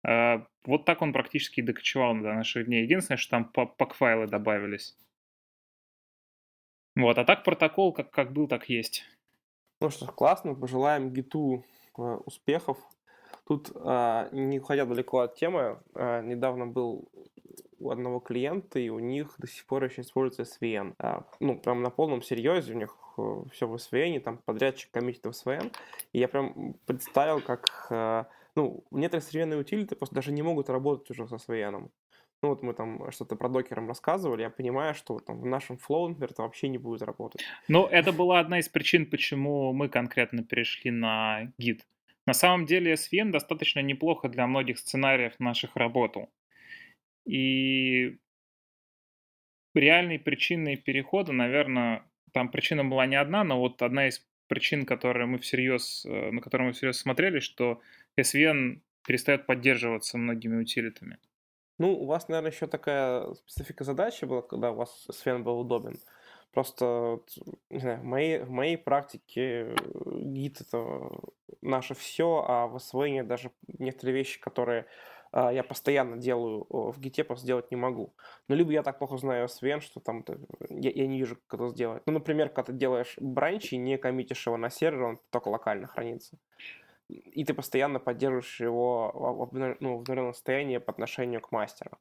А, 0.04 0.48
вот 0.66 0.86
так 0.86 1.02
он 1.02 1.14
практически 1.14 1.62
докочевал 1.62 2.16
до 2.16 2.34
наших 2.34 2.66
дней. 2.66 2.84
Единственное, 2.84 3.18
что 3.18 3.32
там 3.32 3.46
пак-файлы 3.46 4.28
добавились. 4.28 4.98
Вот, 6.96 7.18
а 7.18 7.26
так 7.26 7.44
протокол 7.44 7.94
как, 7.94 8.12
как 8.12 8.34
был, 8.34 8.48
так 8.48 8.70
есть. 8.70 9.06
Ну 9.82 9.90
что 9.90 10.08
классно, 10.08 10.56
пожелаем 10.56 11.12
гиту 11.12 11.64
э, 11.98 12.02
успехов. 12.26 12.78
Тут, 13.48 13.72
э, 13.74 14.30
не 14.34 14.60
уходя 14.60 14.86
далеко 14.86 15.20
от 15.20 15.36
темы, 15.36 15.80
э, 15.96 16.22
недавно 16.22 16.68
был 16.68 17.08
у 17.80 17.90
одного 17.90 18.20
клиента, 18.20 18.78
и 18.78 18.90
у 18.90 19.00
них 19.00 19.36
до 19.38 19.48
сих 19.48 19.66
пор 19.66 19.86
еще 19.86 20.02
используется 20.02 20.44
SVN. 20.44 21.24
Ну, 21.40 21.58
прям 21.58 21.82
на 21.82 21.90
полном 21.90 22.22
серьезе, 22.22 22.74
у 22.74 22.78
них 22.78 22.94
все 23.54 23.68
в 23.68 23.76
SVN, 23.76 24.20
там 24.20 24.40
подрядчик 24.40 24.92
коммитит 24.92 25.24
в 25.24 25.30
SVN. 25.30 25.72
И 26.12 26.20
я 26.20 26.28
прям 26.28 26.74
представил, 26.86 27.40
как 27.40 27.88
ну, 28.56 28.84
некоторые 28.92 29.24
современные 29.24 29.62
утилиты 29.62 29.96
просто 29.96 30.16
даже 30.16 30.34
не 30.34 30.42
могут 30.42 30.70
работать 30.70 31.10
уже 31.10 31.26
со 31.30 31.38
Свеяном. 31.38 31.90
Ну, 32.42 32.50
вот 32.50 32.64
мы 32.64 32.74
там 32.74 33.12
что-то 33.12 33.36
про 33.36 33.50
докером 33.50 33.88
рассказывали, 33.88 34.44
я 34.44 34.50
понимаю, 34.50 34.96
что 34.96 35.20
там, 35.20 35.42
в 35.42 35.46
нашем 35.46 35.76
Flow, 35.76 36.08
например, 36.08 36.32
это 36.32 36.44
вообще 36.44 36.70
не 36.70 36.78
будет 36.78 37.02
работать. 37.02 37.42
Ну, 37.68 37.86
это 37.86 38.14
была 38.14 38.40
одна 38.40 38.60
из 38.60 38.70
причин, 38.70 39.06
почему 39.06 39.74
мы 39.74 39.90
конкретно 39.90 40.44
перешли 40.44 40.92
на 40.92 41.52
Git. 41.62 41.82
На 42.26 42.34
самом 42.34 42.66
деле 42.66 42.94
SVN 42.94 43.32
достаточно 43.32 43.82
неплохо 43.82 44.30
для 44.30 44.48
многих 44.48 44.80
сценариев 44.80 45.34
наших 45.40 45.76
работал. 45.76 46.30
И 47.26 48.18
реальной 49.76 50.20
причиной 50.20 50.78
перехода, 50.78 51.32
наверное, 51.32 52.04
там 52.32 52.50
причина 52.50 52.86
была 52.86 53.06
не 53.06 53.16
одна, 53.16 53.44
но 53.44 53.60
вот 53.60 53.82
одна 53.82 54.08
из 54.08 54.26
причин, 54.48 54.86
которые 54.86 55.26
мы 55.26 55.40
всерьез, 55.40 56.06
э, 56.06 56.32
на 56.32 56.42
которые 56.42 56.68
мы 56.68 56.74
всерьез 56.74 56.98
смотрели, 56.98 57.40
что 57.40 57.82
SVN 58.20 58.82
перестает 59.08 59.46
поддерживаться 59.46 60.18
многими 60.18 60.62
утилитами. 60.62 61.18
Ну, 61.80 61.94
у 61.94 62.06
вас, 62.06 62.28
наверное, 62.28 62.52
еще 62.52 62.68
такая 62.68 63.34
специфика 63.48 63.86
задачи 63.86 64.26
была, 64.26 64.42
когда 64.42 64.72
у 64.72 64.76
вас 64.76 65.08
SVN 65.10 65.44
был 65.44 65.62
удобен. 65.62 65.98
Просто, 66.52 67.22
не 67.70 67.80
знаю, 67.80 68.02
в 68.02 68.04
моей, 68.04 68.40
в 68.40 68.50
моей 68.50 68.78
практике 68.78 69.74
гид 70.06 70.62
это 70.62 71.10
наше 71.62 71.94
все, 71.94 72.44
а 72.46 72.68
в 72.68 72.76
освоении 72.76 73.22
даже 73.22 73.52
некоторые 73.78 74.16
вещи, 74.16 74.42
которые 74.42 74.88
а, 75.32 75.54
я 75.54 75.64
постоянно 75.64 76.18
делаю 76.18 76.66
в 76.70 77.00
гите, 77.00 77.24
просто 77.24 77.46
сделать 77.46 77.72
не 77.72 77.78
могу. 77.78 78.14
Ну, 78.50 78.56
либо 78.56 78.74
я 78.74 78.84
так 78.84 79.00
плохо 79.00 79.18
знаю 79.18 79.48
SVN, 79.48 79.80
что 79.80 80.02
там 80.02 80.26
я, 80.70 80.90
я 80.90 81.08
не 81.08 81.18
вижу, 81.18 81.38
как 81.48 81.62
это 81.62 81.70
сделать. 81.70 82.04
Ну, 82.06 82.14
например, 82.14 82.50
когда 82.50 82.74
ты 82.74 82.74
делаешь 82.74 83.16
бранч 83.22 83.72
и 83.72 83.78
не 83.78 83.98
коммитишь 83.98 84.46
его 84.46 84.58
на 84.58 84.70
сервер, 84.70 85.04
он 85.04 85.20
только 85.30 85.48
локально 85.48 85.88
хранится 85.88 86.38
и 87.10 87.44
ты 87.44 87.54
постоянно 87.54 88.00
поддерживаешь 88.00 88.60
его 88.62 89.12
в, 89.52 89.54
ну, 89.80 89.98
в 89.98 90.00
обновленном 90.02 90.34
состоянии 90.34 90.78
по 90.78 90.92
отношению 90.92 91.42
к 91.42 91.52
мастеру. 91.52 91.98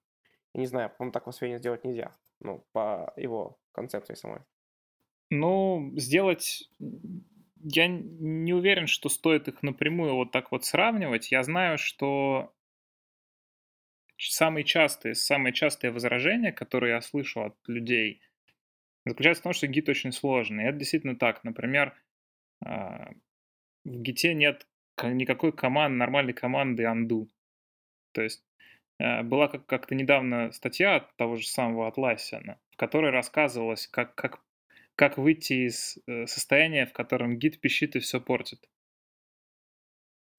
Я 0.54 0.60
не 0.60 0.66
знаю, 0.66 0.90
по-моему, 0.90 1.12
так 1.12 1.26
в 1.26 1.30
Освене 1.30 1.58
сделать 1.58 1.84
нельзя. 1.84 2.14
Ну, 2.40 2.64
по 2.72 3.12
его 3.16 3.58
концепции 3.72 4.14
самой. 4.14 4.40
Ну, 5.30 5.92
сделать... 5.96 6.70
Я 7.60 7.88
не 7.88 8.52
уверен, 8.52 8.86
что 8.86 9.08
стоит 9.08 9.48
их 9.48 9.62
напрямую 9.64 10.14
вот 10.14 10.30
так 10.30 10.52
вот 10.52 10.64
сравнивать. 10.64 11.32
Я 11.32 11.42
знаю, 11.42 11.76
что 11.76 12.54
самые 14.16 14.62
частые, 14.62 15.16
самые 15.16 15.52
частые 15.52 15.90
возражения, 15.90 16.52
которые 16.52 16.94
я 16.94 17.00
слышу 17.00 17.42
от 17.42 17.56
людей, 17.66 18.20
заключаются 19.04 19.42
в 19.42 19.44
том, 19.44 19.52
что 19.54 19.66
гид 19.66 19.88
очень 19.88 20.12
сложный. 20.12 20.64
И 20.64 20.66
это 20.68 20.78
действительно 20.78 21.16
так. 21.16 21.42
Например, 21.42 22.00
а, 22.64 23.10
в 23.84 23.90
гите 23.90 24.34
нет 24.34 24.67
никакой 25.04 25.52
команды, 25.52 25.96
нормальной 25.98 26.32
команды 26.32 26.84
undo. 26.84 27.26
То 28.12 28.22
есть 28.22 28.44
э, 28.98 29.22
была 29.22 29.48
как- 29.48 29.66
как-то 29.66 29.94
недавно 29.94 30.52
статья 30.52 30.96
от 30.96 31.16
того 31.16 31.36
же 31.36 31.46
самого 31.46 31.90
Atlassian, 31.90 32.56
в 32.70 32.76
которой 32.76 33.10
рассказывалось, 33.10 33.86
как, 33.86 34.14
как, 34.14 34.40
как 34.94 35.18
выйти 35.18 35.66
из 35.66 35.98
э, 36.06 36.26
состояния, 36.26 36.86
в 36.86 36.92
котором 36.92 37.38
гид 37.38 37.60
пищит 37.60 37.96
и 37.96 38.00
все 38.00 38.20
портит. 38.20 38.68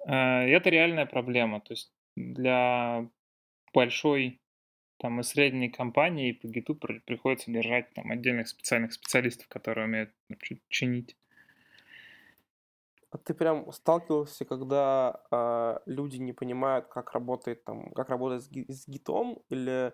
Э, 0.05 0.45
это 0.47 0.69
реальная 0.69 1.05
проблема. 1.05 1.61
То 1.61 1.73
есть 1.73 1.93
для 2.15 3.09
большой 3.73 4.41
там, 4.99 5.19
и 5.19 5.23
средней 5.23 5.69
компании 5.69 6.33
по 6.33 6.47
гиту 6.47 6.75
приходится 6.75 7.51
держать 7.51 7.93
там, 7.93 8.11
отдельных 8.11 8.47
специальных 8.47 8.93
специалистов, 8.93 9.47
которые 9.47 9.85
умеют 9.85 10.13
чинить. 10.67 11.15
А 13.11 13.17
ты 13.17 13.33
прям 13.33 13.71
сталкивался, 13.71 14.45
когда 14.45 15.23
э, 15.31 15.79
люди 15.87 16.17
не 16.17 16.33
понимают, 16.33 16.87
как 16.87 17.13
работает 17.13 17.63
там, 17.65 17.91
как 17.93 18.09
работает 18.09 18.43
с, 18.43 18.49
с 18.49 18.87
гитом, 18.87 19.41
или 19.49 19.93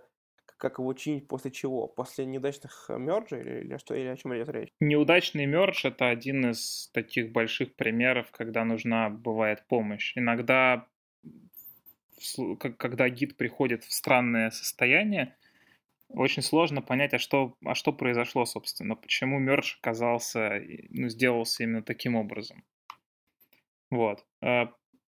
как 0.58 0.80
его 0.80 0.94
чинить 0.94 1.28
после 1.28 1.52
чего? 1.52 1.88
После 1.88 2.26
неудачных 2.26 2.86
э, 2.90 2.98
мерджей 2.98 3.42
или, 3.42 3.66
или 3.66 3.78
что, 3.78 3.96
или 3.96 4.08
о 4.08 4.18
чем 4.18 4.36
идет 4.36 4.50
речь? 4.50 4.70
Неудачный 4.80 5.46
мердж— 5.46 5.82
это 5.86 6.10
один 6.10 6.52
из 6.52 6.90
таких 6.94 7.32
больших 7.32 7.76
примеров, 7.76 8.32
когда 8.32 8.66
нужна 8.66 9.10
бывает 9.10 9.66
помощь. 9.68 10.14
Иногда, 10.18 10.88
когда 12.78 13.10
гид 13.10 13.38
приходит 13.38 13.84
в 13.86 13.94
странное 13.94 14.50
состояние, 14.52 15.36
очень 16.10 16.44
сложно 16.44 16.82
понять, 16.82 17.14
а 17.14 17.20
что, 17.20 17.56
а 17.66 17.76
что 17.76 17.92
произошло, 17.92 18.46
собственно, 18.46 18.96
почему 18.96 19.40
мердж 19.40 19.76
оказался, 19.82 20.62
ну, 20.90 21.10
сделался 21.10 21.64
именно 21.64 21.82
таким 21.82 22.16
образом. 22.16 22.64
Вот. 23.92 24.25
Э, 24.42 24.68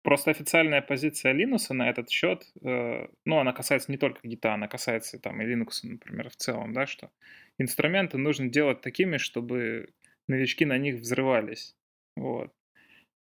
просто 0.03 0.31
официальная 0.31 0.81
позиция 0.81 1.33
Linux 1.33 1.73
на 1.73 1.89
этот 1.89 2.09
счет, 2.09 2.43
э, 2.61 3.07
ну, 3.25 3.39
она 3.39 3.53
касается 3.53 3.91
не 3.91 3.97
только 3.97 4.27
гита, 4.27 4.53
она 4.53 4.67
касается 4.67 5.19
там 5.19 5.41
и 5.41 5.45
Linux, 5.45 5.79
например, 5.83 6.29
в 6.29 6.35
целом, 6.35 6.73
да, 6.73 6.85
что 6.85 7.11
инструменты 7.57 8.17
нужно 8.17 8.49
делать 8.49 8.81
такими, 8.81 9.17
чтобы 9.17 9.93
новички 10.27 10.65
на 10.65 10.77
них 10.77 11.01
взрывались. 11.01 11.75
Вот. 12.15 12.53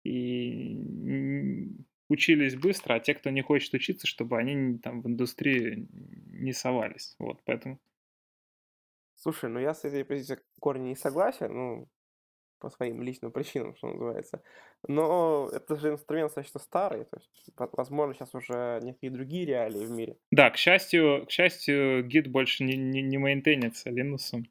И 0.03 0.77
учились 2.10 2.55
быстро, 2.55 2.96
а 2.96 3.00
те, 3.00 3.13
кто 3.13 3.29
не 3.29 3.41
хочет 3.41 3.74
учиться, 3.74 4.08
чтобы 4.08 4.38
они 4.38 4.77
там 4.79 5.01
в 5.01 5.08
индустрии 5.08 5.88
не 5.91 6.53
совались. 6.53 7.15
Вот, 7.19 7.41
поэтому... 7.46 7.79
Слушай, 9.15 9.50
ну 9.50 9.60
я 9.60 9.74
с 9.74 9.84
этой 9.84 10.05
позицией 10.05 10.39
корни 10.60 10.89
не 10.89 10.96
согласен. 10.96 11.53
Ну, 11.53 11.89
по 12.60 12.70
своим 12.70 13.01
личным 13.01 13.32
причинам, 13.32 13.75
что 13.75 13.88
называется. 13.88 14.42
Но 14.88 15.50
это 15.51 15.75
же 15.75 15.89
инструмент 15.89 16.30
достаточно 16.30 16.60
старый, 16.60 17.06
то 17.06 17.18
есть, 17.18 17.50
возможно, 17.58 18.13
сейчас 18.13 18.36
уже 18.36 18.80
некие 18.84 19.12
другие 19.12 19.46
реалии 19.46 19.86
в 19.86 19.92
мире. 19.92 20.18
Да, 20.32 20.50
к 20.50 20.58
счастью, 20.58 21.25
к 21.28 21.32
счастью, 21.32 22.06
гид 22.06 22.28
больше 22.28 22.63
не, 22.63 22.75
не, 22.75 23.01
не 23.01 23.18
мейнтейнится 23.18 23.89
Linux. 23.89 24.44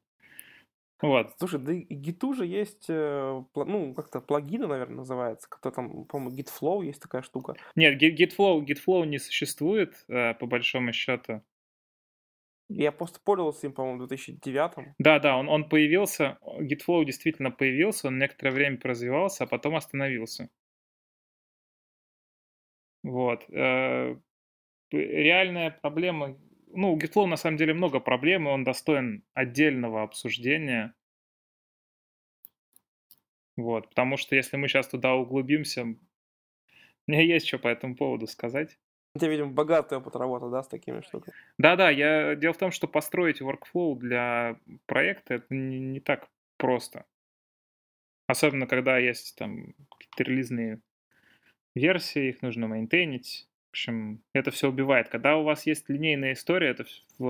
Вот. 1.01 1.33
Слушай, 1.39 1.61
да 1.61 1.73
и 1.73 1.95
гиту 1.95 2.35
же 2.35 2.45
есть, 2.45 2.87
э, 2.89 3.43
ну, 3.55 3.95
как-то 3.95 4.21
плагины, 4.21 4.67
наверное, 4.67 4.97
называется, 4.97 5.47
кто 5.49 5.71
там, 5.71 6.05
по-моему, 6.07 6.37
GitFlow 6.37 6.85
есть 6.85 7.01
такая 7.01 7.23
штука. 7.23 7.55
Нет, 7.77 8.03
GitFlow, 8.03 8.65
GitFlow 8.65 9.07
не 9.07 9.19
существует, 9.19 10.05
э, 10.09 10.35
по 10.35 10.47
большому 10.47 10.93
счету. 10.93 11.43
Я 12.69 12.93
просто 12.93 13.19
пользовался 13.21 13.67
им, 13.67 13.73
по-моему, 13.73 14.05
в 14.05 14.09
2009. 14.09 14.95
Да, 14.99 15.19
да, 15.19 15.37
он, 15.37 15.49
он 15.49 15.69
появился, 15.69 16.39
GitFlow 16.43 17.05
действительно 17.05 17.51
появился, 17.51 18.09
он 18.09 18.19
некоторое 18.19 18.51
время 18.51 18.79
развивался, 18.83 19.45
а 19.45 19.47
потом 19.47 19.75
остановился. 19.75 20.51
Вот. 23.03 23.49
Э, 23.51 24.17
реальная 24.91 25.71
проблема... 25.71 26.37
Ну, 26.67 26.93
у 26.93 26.99
GitFlow 26.99 27.25
на 27.25 27.37
самом 27.37 27.57
деле 27.57 27.73
много 27.73 28.01
проблем, 28.01 28.47
и 28.47 28.51
он 28.51 28.65
достоин 28.65 29.25
отдельного 29.33 30.03
обсуждения. 30.03 30.95
Вот, 33.57 33.89
потому 33.89 34.19
что 34.19 34.37
если 34.37 34.59
мы 34.59 34.69
сейчас 34.69 34.89
туда 34.89 35.15
углубимся, 35.15 35.85
у 35.85 35.97
меня 37.07 37.23
есть 37.23 37.49
что 37.49 37.59
по 37.59 37.69
этому 37.69 37.97
поводу 37.97 38.27
сказать. 38.27 38.79
У 39.15 39.19
тебя, 39.19 39.31
видимо, 39.31 39.51
богатый 39.51 39.99
опыт 39.99 40.17
работы, 40.17 40.51
да, 40.51 40.63
с 40.63 40.69
такими 40.69 41.01
штуками? 41.01 41.35
Да-да, 41.59 41.91
я... 41.91 42.35
дело 42.35 42.53
в 42.53 42.59
том, 42.59 42.71
что 42.71 42.87
построить 42.87 43.41
workflow 43.41 43.97
для 43.97 44.61
проекта 44.87 45.35
это 45.35 45.47
не, 45.55 45.79
не 45.79 46.01
так 46.01 46.29
просто. 46.57 47.07
Особенно, 48.27 48.67
когда 48.67 48.99
есть 48.99 49.37
там 49.37 49.75
какие-то 49.91 50.25
релизные 50.25 50.81
версии, 51.75 52.29
их 52.29 52.43
нужно 52.43 52.69
мейнтейнить. 52.69 53.49
В 53.69 53.71
общем, 53.71 54.23
это 54.35 54.51
все 54.51 54.69
убивает. 54.69 55.09
Когда 55.09 55.37
у 55.37 55.45
вас 55.45 55.67
есть 55.67 55.89
линейная 55.89 56.35
история, 56.35 56.69
это 56.69 56.85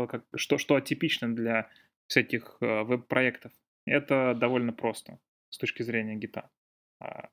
как, 0.08 0.24
что, 0.34 0.58
что 0.58 0.74
атипично 0.74 1.34
для 1.34 1.70
всяких 2.06 2.56
э, 2.60 2.82
веб-проектов, 2.82 3.52
это 3.86 4.34
довольно 4.34 4.72
просто 4.72 5.18
с 5.50 5.58
точки 5.58 5.82
зрения 5.82 6.16
гита. 6.16 6.50
А 7.00 7.28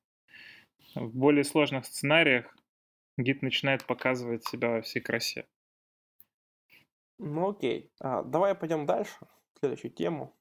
в 0.96 1.16
более 1.16 1.44
сложных 1.44 1.86
сценариях 1.86 2.56
гид 3.17 3.41
начинает 3.41 3.86
показывать 3.86 4.45
себя 4.45 4.69
во 4.69 4.81
всей 4.81 5.01
красе. 5.01 5.45
Ну 7.17 7.50
окей, 7.50 7.91
а, 8.00 8.24
давай 8.24 8.55
пойдем 8.55 8.86
дальше, 8.86 9.15
следующую 9.60 9.91
тему. 9.91 10.36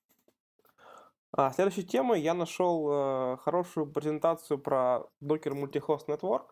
А, 1.36 1.50
следующей 1.52 1.84
темой 1.84 2.20
я 2.20 2.34
нашел 2.34 2.88
э, 2.90 3.36
хорошую 3.38 3.86
презентацию 3.86 4.58
про 4.58 5.04
Docker 5.22 5.52
Multihost 5.52 6.06
Network. 6.06 6.46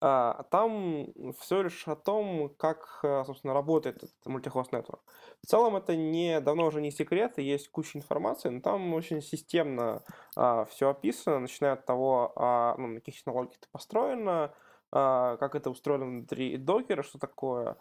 А, 0.00 0.42
там 0.50 1.06
все 1.38 1.62
лишь 1.62 1.86
о 1.86 1.96
том, 1.96 2.52
как, 2.58 3.00
э, 3.02 3.24
собственно, 3.24 3.54
работает 3.54 3.98
этот 3.98 4.14
Multihost 4.26 4.70
Network. 4.72 5.00
В 5.42 5.46
целом 5.46 5.76
это 5.76 5.94
не, 5.96 6.40
давно 6.40 6.66
уже 6.66 6.80
не 6.80 6.90
секрет, 6.90 7.38
есть 7.38 7.70
куча 7.70 7.98
информации, 7.98 8.48
но 8.48 8.60
там 8.60 8.94
очень 8.94 9.20
системно 9.20 10.02
а, 10.34 10.64
все 10.64 10.88
описано, 10.90 11.38
начиная 11.40 11.74
от 11.74 11.86
того, 11.86 12.32
а, 12.36 12.74
ну, 12.78 12.88
на 12.88 12.94
каких 12.96 13.16
технологиях 13.16 13.58
это 13.58 13.68
построено, 13.70 14.54
как 14.92 15.54
это 15.54 15.70
устроено 15.70 16.04
внутри 16.04 16.56
докера, 16.58 17.02
что 17.02 17.18
такое 17.18 17.76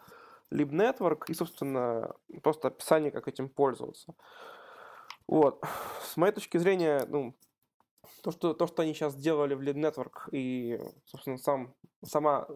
libnetwork, 0.51 1.25
и, 1.27 1.33
собственно, 1.33 2.13
просто 2.41 2.69
описание, 2.69 3.11
как 3.11 3.27
этим 3.27 3.49
пользоваться. 3.49 4.13
Вот. 5.27 5.63
С 6.03 6.17
моей 6.17 6.33
точки 6.33 6.57
зрения, 6.57 7.05
ну, 7.07 7.35
то, 8.21 8.31
что, 8.31 8.53
то, 8.53 8.67
что 8.67 8.81
они 8.81 8.93
сейчас 8.93 9.13
сделали 9.13 9.53
в 9.53 9.61
Lead 9.61 9.75
Network 9.75 10.29
и, 10.31 10.79
собственно, 11.05 11.37
сам, 11.37 11.73
сама 12.03 12.47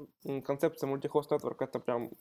концепция 0.45 0.87
мультихост 0.87 1.31
Network, 1.31 1.57
это 1.59 1.79
прям 1.79 2.11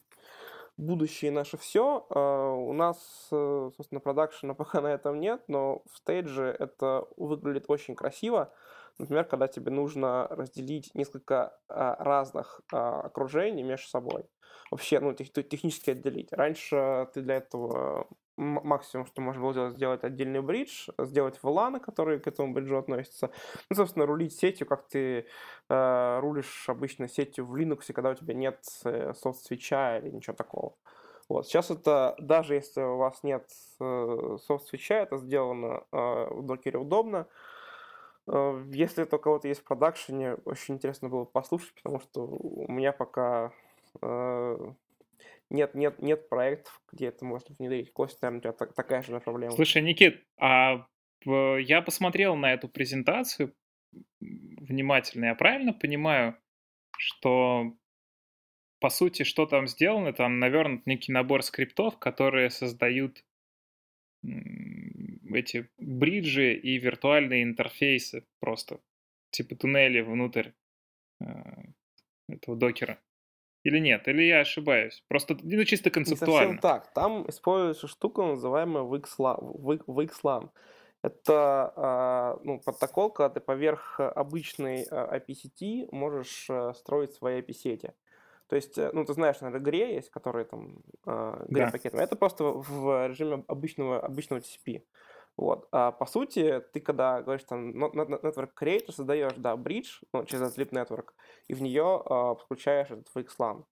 будущее 0.76 1.31
наше 1.31 1.57
все. 1.57 2.07
Uh, 2.11 2.55
у 2.57 2.73
нас, 2.73 2.99
э, 3.31 3.71
собственно, 3.76 4.00
продакшена 4.00 4.55
пока 4.55 4.81
на 4.81 4.88
этом 4.88 5.21
нет, 5.21 5.43
но 5.47 5.83
в 5.91 5.97
стейдже 5.99 6.57
это 6.59 7.07
выглядит 7.17 7.67
очень 7.69 7.95
красиво. 7.95 8.53
Например, 8.99 9.25
когда 9.25 9.49
тебе 9.49 9.71
нужно 9.71 10.29
разделить 10.29 10.95
несколько 10.95 11.59
uh, 11.69 11.97
разных 11.99 12.61
uh, 12.73 13.01
окружений 13.01 13.63
между 13.63 13.89
собой. 13.89 14.25
Вообще, 14.71 15.01
ну, 15.01 15.13
тех, 15.13 15.33
технически 15.33 15.91
отделить. 15.91 16.33
Раньше 16.33 17.09
ты 17.13 17.23
для 17.23 17.37
этого 17.37 18.09
максимум, 18.37 19.07
что 19.07 19.21
можно 19.21 19.43
было 19.43 19.53
сделать, 19.53 19.75
сделать 19.77 20.05
отдельный 20.05 20.41
бридж, 20.41 20.89
сделать 20.99 21.39
VLAN, 21.43 21.79
который 21.79 22.19
к 22.19 22.27
этому 22.27 22.53
бриджу 22.53 22.79
относится. 22.79 23.31
Ну, 23.71 23.77
собственно, 23.77 24.07
рулить 24.07 24.37
сетью, 24.37 24.67
как 24.67 24.89
ты 24.89 25.27
э, 25.69 26.19
рулишь 26.21 26.69
обычно 26.69 27.09
сетью 27.09 27.47
в 27.47 27.55
Linux, 27.55 27.93
когда 27.93 28.11
у 28.11 28.15
тебя 28.15 28.35
нет 28.35 28.61
э, 28.85 29.13
софт-свеча 29.15 29.99
или 29.99 30.11
ничего 30.11 30.35
такого. 30.35 30.75
Вот. 31.29 31.47
Сейчас 31.47 31.71
это, 31.71 32.17
даже 32.19 32.55
если 32.55 32.83
у 32.83 32.97
вас 32.97 33.23
нет 33.23 33.49
э, 33.81 34.37
софт-свеча, 34.47 34.97
это 34.97 35.16
сделано 35.18 35.85
э, 35.92 35.97
в 36.31 36.42
докере 36.42 36.79
удобно. 36.79 37.18
Э, 37.18 37.54
если 38.27 39.03
это 39.03 39.17
у 39.17 39.19
кого-то 39.19 39.49
есть 39.49 39.61
в 39.61 39.65
продакшене, 39.65 40.35
очень 40.45 40.75
интересно 40.75 41.09
было 41.09 41.25
послушать, 41.25 41.75
потому 41.75 42.01
что 42.01 42.27
у 42.27 42.71
меня 42.71 42.93
пока 42.93 43.53
э, 44.01 44.73
нет, 45.51 45.75
нет, 45.75 46.01
нет 46.01 46.29
проектов, 46.29 46.81
где 46.91 47.07
это 47.07 47.25
можно 47.25 47.55
внедрить. 47.59 47.93
Кость, 47.93 48.21
наверное, 48.23 48.39
у 48.39 48.43
тебя 48.43 48.53
так, 48.53 48.75
такая 48.75 49.03
же 49.03 49.21
проблема. 49.21 49.55
Слушай, 49.55 49.83
Никит, 49.83 50.25
а 50.39 50.87
я 51.25 51.83
посмотрел 51.83 52.37
на 52.37 52.53
эту 52.53 52.69
презентацию 52.69 53.55
внимательно. 54.21 55.27
Я 55.27 55.35
правильно 55.35 55.73
понимаю, 55.73 56.37
что 56.97 57.73
по 58.81 58.91
сути, 58.91 59.23
что 59.23 59.47
там 59.47 59.67
сделано, 59.67 60.13
там 60.13 60.39
навернут 60.39 60.87
некий 60.87 61.13
набор 61.13 61.43
скриптов, 61.43 61.99
которые 61.99 62.51
создают 62.51 63.25
эти 65.35 65.68
бриджи 65.79 66.55
и 66.55 66.79
виртуальные 66.79 67.42
интерфейсы 67.42 68.27
просто, 68.40 68.81
типа 69.31 69.57
туннели 69.57 70.01
внутрь 70.01 70.51
э, 71.20 71.27
этого 72.29 72.57
докера. 72.57 72.99
Или 73.64 73.79
нет? 73.79 74.07
Или 74.09 74.23
я 74.23 74.40
ошибаюсь? 74.40 75.03
Просто, 75.09 75.37
ну, 75.42 75.64
чисто 75.64 75.90
концептуально. 75.90 76.53
Не 76.53 76.57
совсем 76.57 76.59
так. 76.59 76.92
Там 76.92 77.29
используется 77.29 77.88
штука, 77.88 78.23
называемая 78.23 78.85
VXLAN. 78.85 80.51
Это 81.03 81.73
э, 81.77 82.44
ну, 82.44 82.61
протокол, 82.61 83.11
когда 83.11 83.29
ты 83.31 83.40
поверх 83.40 84.01
обычной 84.01 84.85
IP-сети 84.85 85.88
можешь 85.92 86.47
э, 86.49 86.73
строить 86.75 87.12
свои 87.12 87.40
IP-сети. 87.40 87.92
То 88.49 88.57
есть, 88.57 88.79
э, 88.79 88.90
ну, 88.92 89.05
ты 89.05 89.14
знаешь, 89.14 89.40
наверное, 89.40 89.62
игре 89.62 89.94
есть, 89.94 90.11
которые 90.11 90.44
там 90.44 90.83
э, 91.07 91.47
да. 91.49 91.73
Это 91.92 92.16
просто 92.16 92.44
в 92.44 93.09
режиме 93.09 93.44
обычного, 93.49 94.01
обычного 94.01 94.40
TCP. 94.40 94.83
Вот. 95.37 95.68
А 95.73 95.90
по 95.90 96.07
сути, 96.07 96.62
ты 96.73 96.81
когда 96.81 97.20
говоришь 97.23 97.44
там 97.44 97.70
network 97.70 98.51
creator, 98.59 98.92
создаешь, 98.92 99.35
да, 99.37 99.55
bridge, 99.55 100.03
ну, 100.12 100.25
через 100.25 100.57
Leap 100.57 100.70
Network, 100.70 101.11
и 101.49 101.55
в 101.55 101.62
нее 101.62 102.03
э, 102.05 102.35
подключаешь 102.38 102.90
этот 102.90 103.09
VXLAN. 103.14 103.64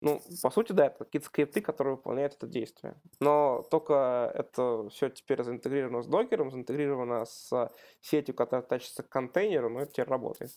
Ну, 0.00 0.20
по 0.42 0.50
сути, 0.50 0.72
да, 0.72 0.86
это 0.86 1.04
какие-то 1.04 1.26
скрипты, 1.26 1.60
которые 1.60 1.96
выполняют 1.96 2.34
это 2.34 2.46
действие. 2.46 2.94
Но 3.18 3.64
только 3.68 4.30
это 4.32 4.88
все 4.90 5.08
теперь 5.08 5.42
заинтегрировано 5.42 6.02
с 6.02 6.06
докером, 6.06 6.52
заинтегрировано 6.52 7.24
с 7.24 7.72
сетью, 8.00 8.34
которая 8.34 8.64
тащится 8.64 9.02
к 9.02 9.08
контейнеру, 9.08 9.68
но 9.68 9.80
это 9.80 9.92
теперь 9.92 10.08
работает. 10.08 10.52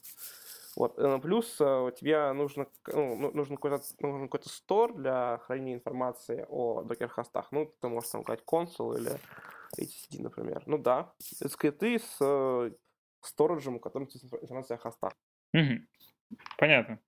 Вот. 0.76 0.98
Э, 0.98 1.20
плюс 1.20 1.58
э, 1.60 1.92
тебе 1.98 2.32
нужно, 2.34 2.68
ну, 2.88 3.16
ну, 3.16 3.32
нужен 3.32 3.58
какой-то 3.58 3.84
нужен 4.00 4.28
какой-то 4.28 4.50
стор 4.50 4.94
для 4.96 5.40
хранения 5.40 5.76
информации 5.76 6.46
о 6.50 6.84
докер-хостах. 6.84 7.52
Ну, 7.52 7.74
ты 7.82 7.88
можешь 7.88 8.10
там 8.10 8.24
сказать 8.24 8.44
консул 8.46 8.94
или 8.94 9.12
HTTP, 9.78 10.22
например. 10.22 10.64
Ну 10.66 10.78
да, 10.78 11.14
скрипты 11.20 12.00
с 12.00 12.18
э, 12.22 12.72
сториджем, 13.22 13.76
у 13.76 13.80
котором 13.80 14.08
информация 14.08 14.76
о 14.76 14.80
хостах. 14.80 15.14
Угу. 15.54 16.38
Понятно. 16.58 17.00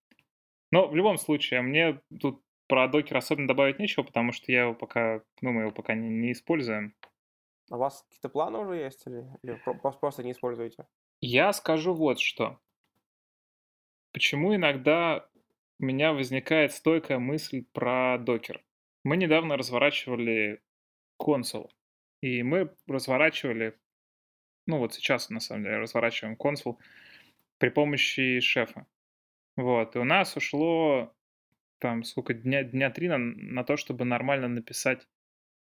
Но 0.71 0.88
в 0.88 0.95
любом 0.95 1.17
случае, 1.17 1.62
мне 1.62 2.02
тут 2.19 2.41
про 2.67 2.88
докер 2.88 3.17
особенно 3.17 3.47
добавить 3.47 3.80
нечего, 3.80 4.04
потому 4.04 4.32
что 4.32 4.52
я 4.52 4.63
его 4.63 4.73
пока, 4.73 5.21
ну, 5.41 5.52
мы 5.52 5.62
его 5.62 5.71
пока 5.71 5.93
не, 5.93 6.10
не 6.10 6.32
используем. 6.32 6.95
А 7.69 7.76
у 7.76 7.80
вас 7.80 8.04
какие-то 8.04 8.30
планы 8.30 8.60
уже 8.60 8.76
есть 8.76 9.06
или, 9.08 9.26
или 9.41 9.62
просто 9.99 10.23
не 10.23 10.32
используете? 10.32 10.88
Я 11.21 11.54
скажу 11.54 11.93
вот 11.93 12.19
что. 12.19 12.60
Почему 14.13 14.56
иногда 14.56 15.28
у 15.80 15.86
меня 15.86 16.13
возникает 16.13 16.71
стойкая 16.71 17.17
мысль 17.17 17.65
про 17.73 18.17
докер? 18.19 18.63
Мы 19.04 19.17
недавно 19.17 19.58
разворачивали 19.58 20.62
консул. 21.17 21.71
И 22.21 22.43
мы 22.43 22.73
разворачивали, 22.88 23.78
ну 24.67 24.78
вот 24.78 24.93
сейчас 24.93 25.30
на 25.30 25.39
самом 25.39 25.63
деле 25.63 25.80
разворачиваем 25.80 26.38
консул 26.38 26.80
при 27.58 27.69
помощи 27.69 28.39
шефа. 28.39 28.86
Вот, 29.58 29.95
и 29.95 29.99
у 29.99 30.04
нас 30.04 30.38
ушло 30.38 31.13
там 31.80 32.04
сколько, 32.04 32.34
дня, 32.34 32.63
дня 32.63 32.91
три 32.91 33.10
на, 33.10 33.17
на 33.17 33.63
то, 33.63 33.78
чтобы 33.78 34.06
нормально 34.06 34.47
написать 34.47 35.08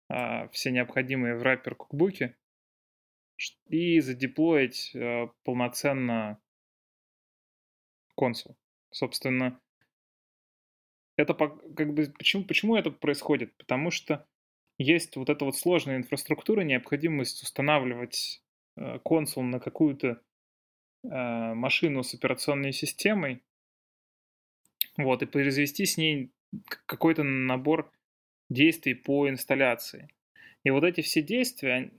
а, 0.09 0.47
все 0.49 0.71
необходимые 0.71 1.35
в 1.35 1.43
раппер 1.43 1.75
кукбуки 1.75 2.35
и 3.67 3.99
задеплоить 4.01 4.91
а, 4.95 5.27
полноценно 5.43 6.41
консул. 8.19 8.57
Собственно, 8.91 9.61
это 11.15 11.33
как 11.33 11.93
бы 11.93 12.13
почему, 12.17 12.43
почему 12.43 12.75
это 12.75 12.91
происходит? 12.91 13.55
Потому 13.55 13.91
что 13.91 14.27
есть 14.77 15.15
вот 15.15 15.29
эта 15.29 15.45
вот 15.45 15.55
сложная 15.55 15.95
инфраструктура, 15.95 16.61
необходимость 16.61 17.41
устанавливать 17.43 18.43
э, 18.75 18.99
консул 18.99 19.43
на 19.43 19.61
какую-то 19.61 20.21
э, 21.03 21.07
машину 21.53 22.03
с 22.03 22.13
операционной 22.13 22.73
системой, 22.73 23.41
вот, 24.97 25.23
и 25.23 25.25
произвести 25.25 25.85
с 25.85 25.95
ней 25.95 26.33
какой-то 26.87 27.23
набор 27.23 27.89
действий 28.49 28.95
по 28.95 29.29
инсталляции. 29.29 30.09
И 30.65 30.71
вот 30.71 30.83
эти 30.83 30.99
все 30.99 31.21
действия 31.21 31.89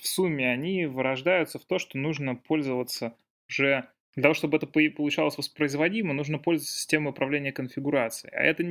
в 0.00 0.08
сумме, 0.08 0.50
они 0.50 0.86
вырождаются 0.86 1.60
в 1.60 1.64
то, 1.64 1.78
что 1.78 1.96
нужно 1.96 2.34
пользоваться 2.34 3.16
уже 3.48 3.88
Для 4.14 4.24
того, 4.24 4.34
чтобы 4.34 4.58
это 4.58 4.66
получалось 4.66 5.38
воспроизводимо, 5.38 6.12
нужно 6.12 6.38
пользоваться 6.38 6.76
системой 6.76 7.10
управления 7.10 7.52
конфигурацией. 7.52 8.34
А 8.34 8.42
это, 8.42 8.62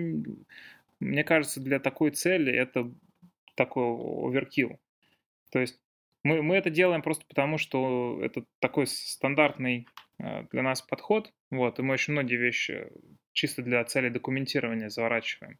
мне 0.99 1.23
кажется, 1.23 1.60
для 1.60 1.80
такой 1.80 2.12
цели 2.12 2.54
это 2.54 2.91
такой 3.56 3.84
оверкил. 3.84 4.80
То 5.51 5.60
есть 5.60 5.80
мы, 6.23 6.43
мы 6.43 6.56
это 6.56 6.69
делаем 6.69 7.01
просто 7.01 7.25
потому, 7.27 7.58
что 7.58 8.19
это 8.23 8.45
такой 8.60 8.86
стандартный 8.88 9.88
э, 10.19 10.45
для 10.51 10.62
нас 10.62 10.82
подход, 10.82 11.34
вот, 11.49 11.80
и 11.80 11.82
мы 11.82 11.95
очень 11.95 12.13
многие 12.13 12.36
вещи 12.36 12.88
чисто 13.34 13.63
для 13.63 13.84
цели 13.84 14.10
документирования 14.10 14.89
заворачиваем. 14.89 15.58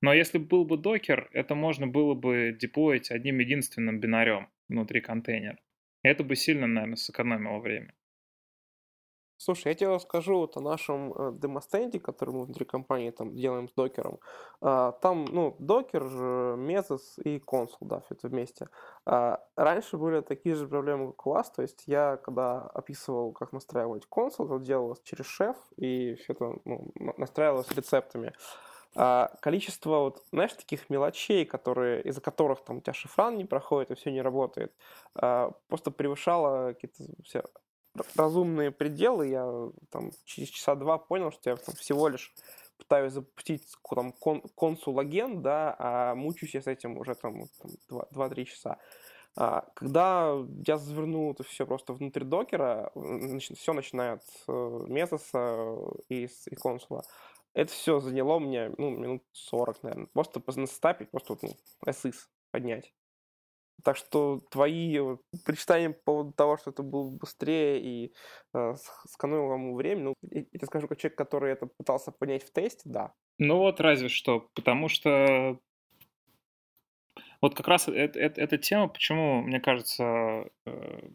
Но 0.00 0.12
если 0.12 0.38
был 0.38 0.64
бы 0.64 0.76
докер, 0.76 1.28
это 1.32 1.54
можно 1.54 1.86
было 1.86 2.14
бы 2.14 2.56
деплоить 2.58 3.10
одним 3.10 3.38
единственным 3.38 4.00
бинарем 4.00 4.48
внутри 4.68 5.00
контейнера. 5.00 5.58
Это 6.02 6.22
бы 6.22 6.36
сильно, 6.36 6.66
наверное, 6.66 6.96
сэкономило 6.96 7.58
время. 7.58 7.94
Слушай, 9.40 9.68
я 9.68 9.74
тебе 9.74 9.94
расскажу 9.94 10.36
вот 10.36 10.56
о 10.56 10.60
нашем 10.60 11.12
э, 11.12 11.32
демостенде, 11.32 12.00
который 12.00 12.34
мы 12.34 12.44
внутри 12.44 12.64
компании 12.64 13.10
там 13.10 13.36
делаем 13.36 13.68
с 13.68 13.72
докером. 13.72 14.18
А, 14.60 14.90
там, 15.00 15.26
ну, 15.26 15.54
докер, 15.60 16.02
Mesos 16.02 17.22
и 17.22 17.38
консул, 17.38 17.86
да, 17.86 18.00
все 18.00 18.14
это 18.14 18.26
вместе. 18.26 18.68
А, 19.06 19.40
раньше 19.54 19.96
были 19.96 20.22
такие 20.22 20.56
же 20.56 20.66
проблемы, 20.66 21.12
как 21.12 21.26
у 21.28 21.30
вас, 21.30 21.50
то 21.52 21.62
есть 21.62 21.84
я, 21.86 22.16
когда 22.16 22.62
описывал, 22.62 23.30
как 23.30 23.52
настраивать 23.52 24.06
консул, 24.06 24.46
это 24.46 24.58
делалось 24.58 25.00
через 25.04 25.26
шеф, 25.26 25.56
и 25.76 26.16
все 26.16 26.32
это 26.32 26.56
ну, 26.64 26.90
настраивалось 27.16 27.70
рецептами. 27.70 28.32
А, 28.96 29.30
количество, 29.40 30.00
вот, 30.00 30.24
знаешь, 30.32 30.54
таких 30.54 30.90
мелочей, 30.90 31.44
которые, 31.44 32.02
из-за 32.02 32.20
которых 32.20 32.64
там 32.64 32.78
у 32.78 32.80
тебя 32.80 32.92
шифран 32.92 33.36
не 33.36 33.44
проходит 33.44 33.92
и 33.92 33.94
все 33.94 34.10
не 34.10 34.20
работает, 34.20 34.74
просто 35.12 35.92
превышало 35.92 36.72
какие-то 36.72 37.04
все 37.22 37.44
разумные 38.16 38.70
пределы. 38.70 39.28
Я 39.28 39.70
там 39.90 40.10
через 40.24 40.48
часа 40.48 40.74
два 40.74 40.98
понял, 40.98 41.32
что 41.32 41.50
я 41.50 41.56
там, 41.56 41.74
всего 41.74 42.08
лишь 42.08 42.34
пытаюсь 42.78 43.12
запустить 43.12 43.64
там, 43.90 44.12
кон, 44.12 44.40
консул 44.54 44.98
агент, 45.00 45.42
да, 45.42 45.74
а 45.78 46.14
мучаюсь 46.14 46.54
я 46.54 46.62
с 46.62 46.66
этим 46.66 46.96
уже 46.96 47.14
там, 47.14 47.48
там 47.88 48.02
2-3 48.12 48.44
часа. 48.44 48.78
А, 49.36 49.64
когда 49.74 50.34
я 50.66 50.78
завернул 50.78 51.32
это 51.32 51.44
все 51.44 51.66
просто 51.66 51.92
внутрь 51.92 52.24
докера, 52.24 52.90
значит, 52.94 53.58
все 53.58 53.72
начинает 53.72 54.22
с 54.24 54.48
месоса 54.48 55.76
и, 56.08 56.28
и 56.46 56.54
консула. 56.56 57.04
Это 57.54 57.72
все 57.72 58.00
заняло 58.00 58.38
мне 58.38 58.72
ну, 58.78 58.90
минут 58.90 59.22
40, 59.32 59.82
наверное. 59.82 60.06
Просто 60.12 60.42
настапить, 60.56 61.10
просто 61.10 61.36
ну, 61.42 61.50
SIS 61.86 62.14
поднять. 62.50 62.92
Так 63.84 63.96
что 63.96 64.42
твои 64.50 64.98
причитания 65.44 65.90
по 65.90 66.02
поводу 66.04 66.32
того, 66.32 66.56
что 66.56 66.70
это 66.70 66.82
было 66.82 67.10
быстрее 67.10 67.80
и 67.80 68.12
э, 68.54 68.74
сэкономило 69.06 69.54
ему 69.54 69.74
время, 69.76 70.02
ну, 70.02 70.14
я, 70.22 70.44
я 70.50 70.66
скажу, 70.66 70.88
как 70.88 70.98
человек, 70.98 71.16
который 71.16 71.52
это 71.52 71.66
пытался 71.66 72.10
понять 72.10 72.42
в 72.42 72.52
тесте, 72.52 72.82
да. 72.84 73.14
Ну 73.38 73.58
вот 73.58 73.80
разве 73.80 74.08
что, 74.08 74.48
потому 74.54 74.88
что 74.88 75.58
вот 77.40 77.54
как 77.54 77.68
раз 77.68 77.88
это, 77.88 78.18
эта 78.18 78.58
тема, 78.58 78.88
почему, 78.88 79.42
мне 79.42 79.60
кажется, 79.60 80.50
э, 80.66 81.08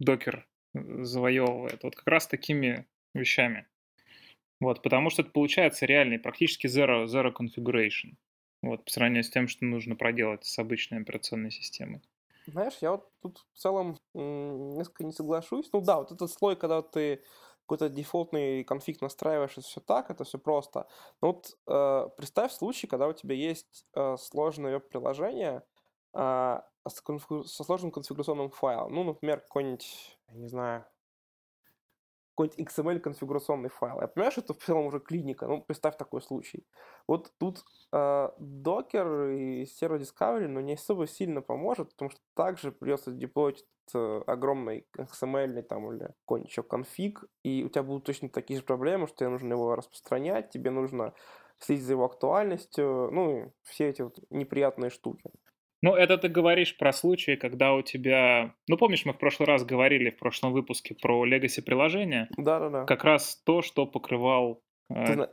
докер 0.00 0.46
завоевывает, 0.74 1.82
вот 1.82 1.94
как 1.94 2.06
раз 2.06 2.26
такими 2.26 2.86
вещами. 3.14 3.66
Вот, 4.60 4.82
потому 4.82 5.08
что 5.10 5.22
это 5.22 5.30
получается 5.30 5.86
реальный, 5.86 6.18
практически 6.18 6.66
zero, 6.66 7.04
zero 7.04 7.32
configuration. 7.32 8.16
Вот, 8.62 8.84
по 8.84 8.90
сравнению 8.90 9.24
с 9.24 9.30
тем, 9.30 9.48
что 9.48 9.64
нужно 9.64 9.94
проделать 9.94 10.44
с 10.44 10.58
обычной 10.58 11.00
операционной 11.00 11.50
системой. 11.50 12.02
Знаешь, 12.46 12.78
я 12.80 12.92
вот 12.92 13.10
тут 13.20 13.44
в 13.52 13.58
целом 13.58 13.98
несколько 14.14 15.04
не 15.04 15.12
соглашусь. 15.12 15.68
Ну 15.72 15.80
да, 15.80 15.98
вот 15.98 16.12
этот 16.12 16.30
слой, 16.30 16.56
когда 16.56 16.82
ты 16.82 17.22
какой-то 17.66 17.90
дефолтный 17.90 18.64
конфиг 18.64 19.02
настраиваешь, 19.02 19.52
это 19.52 19.60
все 19.60 19.80
так, 19.80 20.10
это 20.10 20.24
все 20.24 20.38
просто. 20.38 20.88
Но 21.20 21.28
вот 21.28 21.56
э, 21.66 22.08
представь 22.16 22.52
случай, 22.52 22.86
когда 22.86 23.06
у 23.06 23.12
тебя 23.12 23.34
есть 23.34 23.86
э, 23.94 24.16
сложное 24.16 24.72
веб-приложение 24.72 25.62
э, 26.14 26.60
конфигу... 27.04 27.44
со 27.44 27.64
сложным 27.64 27.90
конфигурационным 27.90 28.48
файлом. 28.48 28.94
Ну, 28.94 29.04
например, 29.04 29.40
какой-нибудь, 29.40 30.18
я 30.28 30.34
не 30.34 30.48
знаю, 30.48 30.86
какой-нибудь 32.38 32.72
XML 32.72 33.00
конфигурационный 33.00 33.68
файл. 33.68 34.00
Я 34.00 34.06
понимаю, 34.06 34.30
что 34.30 34.42
это 34.42 34.54
в 34.54 34.58
целом 34.58 34.86
уже 34.86 35.00
клиника, 35.00 35.46
ну, 35.46 35.60
представь 35.60 35.96
такой 35.96 36.22
случай. 36.22 36.64
Вот 37.08 37.32
тут 37.38 37.64
э, 37.92 38.28
Docker 38.38 39.36
и 39.36 39.64
Server 39.64 39.98
Discovery, 39.98 40.46
ну, 40.46 40.60
не 40.60 40.74
особо 40.74 41.06
сильно 41.08 41.42
поможет, 41.42 41.90
потому 41.90 42.10
что 42.10 42.20
также 42.34 42.70
придется 42.70 43.10
деплоить 43.10 43.64
э, 43.92 44.22
огромный 44.26 44.86
XML 44.96 45.62
там 45.62 45.92
или 45.92 46.14
какой-нибудь 46.20 46.50
еще 46.50 46.62
конфиг, 46.62 47.24
и 47.42 47.64
у 47.64 47.68
тебя 47.68 47.82
будут 47.82 48.04
точно 48.04 48.28
такие 48.28 48.60
же 48.60 48.64
проблемы, 48.64 49.08
что 49.08 49.16
тебе 49.16 49.30
нужно 49.30 49.54
его 49.54 49.74
распространять, 49.74 50.50
тебе 50.50 50.70
нужно 50.70 51.14
следить 51.58 51.84
за 51.84 51.94
его 51.94 52.04
актуальностью, 52.04 53.10
ну, 53.10 53.36
и 53.36 53.50
все 53.64 53.88
эти 53.88 54.02
вот 54.02 54.16
неприятные 54.30 54.90
штуки. 54.90 55.30
Ну, 55.80 55.94
это 55.94 56.18
ты 56.18 56.28
говоришь 56.28 56.76
про 56.76 56.92
случаи, 56.92 57.36
когда 57.36 57.72
у 57.74 57.82
тебя... 57.82 58.54
Ну, 58.68 58.76
помнишь, 58.76 59.04
мы 59.04 59.12
в 59.12 59.18
прошлый 59.18 59.46
раз 59.46 59.64
говорили, 59.64 60.10
в 60.10 60.18
прошлом 60.18 60.52
выпуске 60.52 60.94
про 60.94 61.24
Legacy 61.24 61.62
приложения? 61.62 62.28
Да-да-да. 62.36 62.84
Как 62.84 63.04
раз 63.04 63.36
то, 63.44 63.62
что 63.62 63.86
покрывал... 63.86 64.60
Э, 64.90 65.06
ты, 65.06 65.28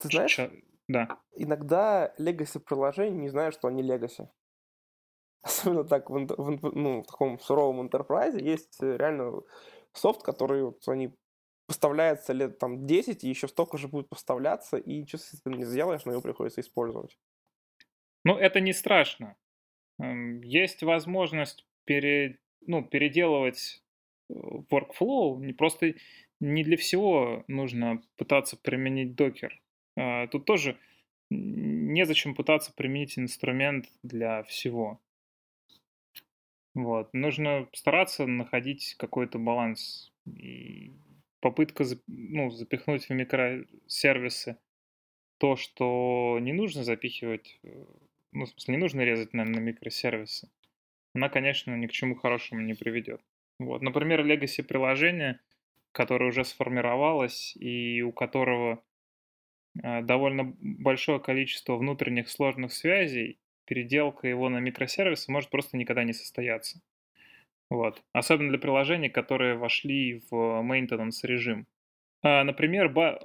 ты 0.00 0.08
знаешь, 0.08 0.34
ч... 0.34 0.50
да. 0.88 1.18
иногда 1.34 2.12
Legacy 2.18 2.60
приложения 2.60 3.16
не 3.16 3.30
знают, 3.30 3.54
что 3.54 3.68
они 3.68 3.82
Legacy. 3.82 4.28
Особенно 5.42 5.84
так 5.84 6.10
в, 6.10 6.26
в, 6.26 6.74
ну, 6.74 7.02
в 7.02 7.06
таком 7.06 7.38
суровом 7.38 7.88
enterprise 7.88 8.38
есть 8.38 8.82
э, 8.82 8.98
реально 8.98 9.40
софт, 9.94 10.22
который 10.22 10.62
вот 10.62 10.86
они 10.88 11.14
поставляется 11.66 12.34
лет 12.34 12.58
там 12.58 12.86
10, 12.86 13.24
и 13.24 13.28
еще 13.28 13.48
столько 13.48 13.78
же 13.78 13.88
будет 13.88 14.10
поставляться, 14.10 14.76
и 14.76 14.98
ничего 14.98 15.18
с 15.18 15.34
этим 15.34 15.56
не 15.58 15.64
сделаешь, 15.64 16.04
но 16.04 16.12
его 16.12 16.20
приходится 16.20 16.60
использовать. 16.60 17.18
Ну, 18.24 18.36
это 18.36 18.60
не 18.60 18.74
страшно. 18.74 19.36
Есть 19.98 20.82
возможность 20.82 21.66
пере, 21.84 22.38
ну, 22.66 22.84
переделывать 22.84 23.82
э, 24.28 24.34
workflow. 24.70 25.38
Не 25.38 25.52
просто 25.52 25.94
не 26.40 26.64
для 26.64 26.76
всего 26.76 27.44
нужно 27.48 28.02
пытаться 28.16 28.56
применить 28.56 29.14
докер. 29.14 29.60
А, 29.96 30.26
тут 30.26 30.44
тоже 30.44 30.78
незачем 31.30 32.34
пытаться 32.34 32.72
применить 32.74 33.18
инструмент 33.18 33.86
для 34.02 34.42
всего. 34.44 35.00
Вот. 36.74 37.12
Нужно 37.14 37.68
стараться 37.72 38.26
находить 38.26 38.96
какой-то 38.98 39.38
баланс. 39.38 40.12
И 40.26 40.92
попытка 41.40 41.84
ну, 42.06 42.50
запихнуть 42.50 43.08
в 43.08 43.10
микросервисы 43.10 44.58
то, 45.38 45.56
что 45.56 46.38
не 46.40 46.52
нужно 46.52 46.84
запихивать 46.84 47.58
э, 47.62 47.84
ну, 48.32 48.44
в 48.44 48.48
смысле, 48.48 48.74
не 48.74 48.80
нужно 48.80 49.00
резать, 49.02 49.32
наверное, 49.32 49.60
на 49.60 49.64
микросервисы, 49.64 50.50
она, 51.14 51.28
конечно, 51.28 51.74
ни 51.74 51.86
к 51.86 51.92
чему 51.92 52.14
хорошему 52.14 52.60
не 52.60 52.74
приведет. 52.74 53.22
Вот. 53.58 53.80
Например, 53.80 54.24
Legacy 54.24 54.62
приложение, 54.62 55.40
которое 55.92 56.26
уже 56.28 56.44
сформировалось 56.44 57.56
и 57.56 58.02
у 58.02 58.12
которого 58.12 58.84
э, 59.82 60.02
довольно 60.02 60.54
большое 60.60 61.20
количество 61.20 61.76
внутренних 61.76 62.28
сложных 62.28 62.72
связей, 62.72 63.38
переделка 63.64 64.28
его 64.28 64.48
на 64.50 64.58
микросервисы 64.58 65.32
может 65.32 65.50
просто 65.50 65.78
никогда 65.78 66.04
не 66.04 66.12
состояться. 66.12 66.82
Вот. 67.70 68.02
Особенно 68.12 68.50
для 68.50 68.58
приложений, 68.58 69.08
которые 69.08 69.56
вошли 69.56 70.22
в 70.30 70.34
maintenance 70.34 71.20
режим. 71.22 71.66
А, 72.22 72.44
например, 72.44 72.90
ба- 72.90 73.20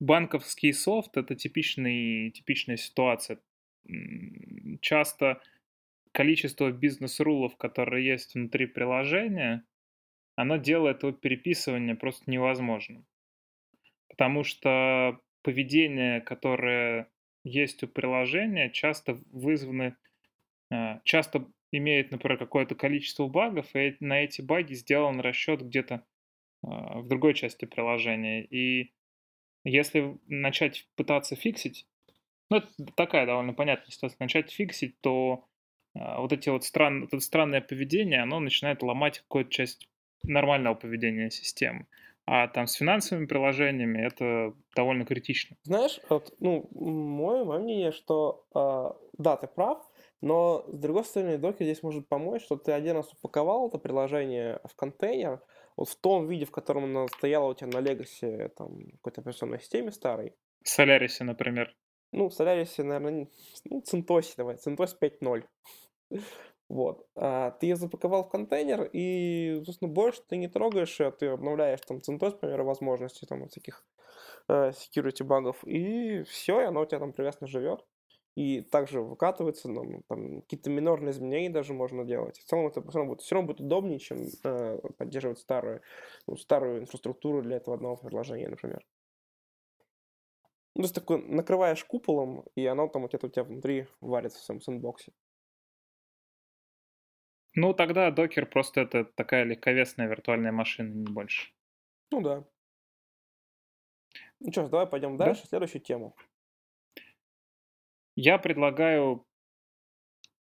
банковский 0.00 0.72
софт— 0.72 1.16
это 1.18 1.34
типичный, 1.34 2.30
типичная 2.30 2.76
ситуация 2.76 3.38
часто 4.80 5.40
количество 6.12 6.70
бизнес-рулов, 6.72 7.56
которые 7.56 8.06
есть 8.06 8.34
внутри 8.34 8.66
приложения, 8.66 9.64
оно 10.34 10.56
делает 10.56 11.02
его 11.02 11.12
переписывание 11.12 11.94
просто 11.94 12.30
невозможным. 12.30 13.06
Потому 14.08 14.44
что 14.44 15.20
поведение, 15.42 16.20
которое 16.20 17.10
есть 17.44 17.82
у 17.82 17.88
приложения, 17.88 18.70
часто 18.70 19.18
вызваны, 19.30 19.96
а, 20.70 21.00
часто 21.04 21.46
имеет, 21.70 22.10
например, 22.10 22.38
какое-то 22.38 22.74
количество 22.74 23.28
багов, 23.28 23.74
и 23.74 23.96
на 24.00 24.24
эти 24.24 24.40
баги 24.40 24.74
сделан 24.74 25.20
расчет 25.20 25.62
где-то 25.62 26.04
а, 26.62 27.00
в 27.00 27.08
другой 27.08 27.34
части 27.34 27.64
приложения. 27.64 28.44
И 28.44 28.94
если 29.64 30.18
начать 30.26 30.88
пытаться 30.96 31.36
фиксить 31.36 31.86
ну, 32.50 32.58
это 32.58 32.68
такая 32.94 33.26
довольно 33.26 33.52
понятная 33.52 33.90
ситуация. 33.90 34.16
Начать 34.20 34.50
фиксить, 34.50 35.00
то 35.00 35.44
а, 35.94 36.20
вот 36.20 36.32
эти 36.32 36.48
вот 36.48 36.64
стран, 36.64 37.04
это 37.04 37.20
странное 37.20 37.60
поведение, 37.60 38.22
оно 38.22 38.40
начинает 38.40 38.82
ломать 38.82 39.20
какую-то 39.20 39.50
часть 39.50 39.88
нормального 40.22 40.74
поведения 40.74 41.30
системы. 41.30 41.86
А 42.28 42.48
там 42.48 42.66
с 42.66 42.74
финансовыми 42.74 43.26
приложениями 43.26 44.04
это 44.04 44.52
довольно 44.74 45.04
критично. 45.04 45.56
Знаешь, 45.62 46.00
вот, 46.08 46.34
ну, 46.40 46.68
мое, 46.72 47.44
мое 47.44 47.60
мнение, 47.60 47.92
что 47.92 48.44
э, 48.52 49.06
да, 49.18 49.36
ты 49.36 49.46
прав, 49.46 49.78
но 50.20 50.64
с 50.66 50.78
другой 50.78 51.04
стороны, 51.04 51.38
докер 51.38 51.64
здесь 51.64 51.84
может 51.84 52.08
помочь, 52.08 52.42
что 52.42 52.56
ты 52.56 52.72
один 52.72 52.96
раз 52.96 53.12
упаковал 53.12 53.68
это 53.68 53.78
приложение 53.78 54.58
в 54.64 54.74
контейнер, 54.74 55.40
вот 55.76 55.88
в 55.88 56.00
том 56.00 56.26
виде, 56.26 56.46
в 56.46 56.50
котором 56.50 56.84
она 56.84 57.06
стояла 57.06 57.50
у 57.50 57.54
тебя 57.54 57.68
на 57.68 57.86
Legacy, 57.86 58.48
там, 58.56 58.90
какой-то 58.96 59.20
операционной 59.20 59.60
системе 59.60 59.92
старой, 59.92 60.34
Солярисе, 60.68 61.24
например. 61.24 61.74
Ну, 62.16 62.28
в 62.28 62.32
Solaris, 62.32 62.82
наверное, 62.82 63.28
ну, 63.64 63.82
CentOS, 63.82 64.34
давай, 64.36 64.56
CentOS 64.56 64.96
5.0. 65.00 65.44
Вот. 66.68 67.06
А 67.14 67.52
ты 67.52 67.66
ее 67.66 67.76
запаковал 67.76 68.24
в 68.24 68.28
контейнер, 68.28 68.90
и, 68.92 69.62
собственно, 69.64 69.88
больше 69.92 70.22
ты 70.28 70.36
не 70.36 70.48
трогаешь 70.48 70.98
ее, 70.98 71.12
ты 71.12 71.26
обновляешь 71.26 71.80
там 71.82 71.98
CentOS, 71.98 72.32
например, 72.32 72.62
возможности 72.62 73.24
там 73.24 73.46
всяких 73.48 73.86
э, 74.48 74.70
security 74.70 75.22
багов, 75.22 75.62
и 75.64 76.24
все, 76.24 76.60
и 76.62 76.64
оно 76.64 76.80
у 76.80 76.86
тебя 76.86 76.98
там 76.98 77.12
прекрасно 77.12 77.46
живет. 77.46 77.84
И 78.34 78.60
также 78.60 79.00
выкатывается, 79.00 79.68
ну, 79.68 80.02
там 80.08 80.42
какие-то 80.42 80.68
минорные 80.68 81.12
изменения 81.12 81.50
даже 81.50 81.72
можно 81.72 82.04
делать. 82.04 82.38
В 82.38 82.44
целом 82.44 82.66
это 82.66 82.82
все 82.82 82.98
равно 82.98 83.12
будет, 83.12 83.22
все 83.22 83.34
равно 83.34 83.46
будет 83.46 83.60
удобнее, 83.60 83.98
чем 83.98 84.18
э, 84.44 84.78
поддерживать 84.98 85.38
старую, 85.38 85.80
ну, 86.26 86.36
старую 86.36 86.80
инфраструктуру 86.80 87.42
для 87.42 87.56
этого 87.56 87.76
одного 87.76 87.96
приложения, 87.96 88.48
например. 88.48 88.84
Ну, 90.76 90.82
то 90.82 90.84
есть 90.88 90.94
такой 90.94 91.22
накрываешь 91.22 91.82
куполом, 91.86 92.44
и 92.54 92.66
оно 92.66 92.86
там 92.86 93.06
где-то 93.06 93.28
у 93.28 93.30
тебя 93.30 93.44
внутри 93.44 93.86
варится 94.02 94.38
в 94.38 94.42
своем 94.42 94.60
сэндбоксе. 94.60 95.10
Ну, 97.54 97.72
тогда 97.72 98.10
докер 98.10 98.44
просто 98.44 98.82
это 98.82 99.04
такая 99.04 99.44
легковесная 99.44 100.06
виртуальная 100.06 100.52
машина, 100.52 100.92
не 100.92 101.10
больше. 101.10 101.52
Ну 102.10 102.20
да. 102.20 102.44
Ну 104.40 104.52
что 104.52 104.66
ж, 104.66 104.68
давай 104.68 104.86
пойдем 104.86 105.16
Да. 105.16 105.26
дальше, 105.26 105.46
следующую 105.46 105.80
тему. 105.80 106.14
Я 108.16 108.36
предлагаю 108.36 109.26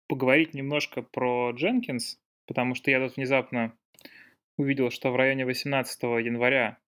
поговорить 0.09 0.53
немножко 0.53 1.03
про 1.03 1.53
Jenkins, 1.53 2.19
потому 2.47 2.75
что 2.75 2.91
я 2.91 2.99
тут 3.07 3.17
внезапно 3.17 3.77
увидел, 4.57 4.91
что 4.91 5.11
в 5.13 5.17
районе 5.17 5.47
18 5.47 6.19
января 6.19 6.79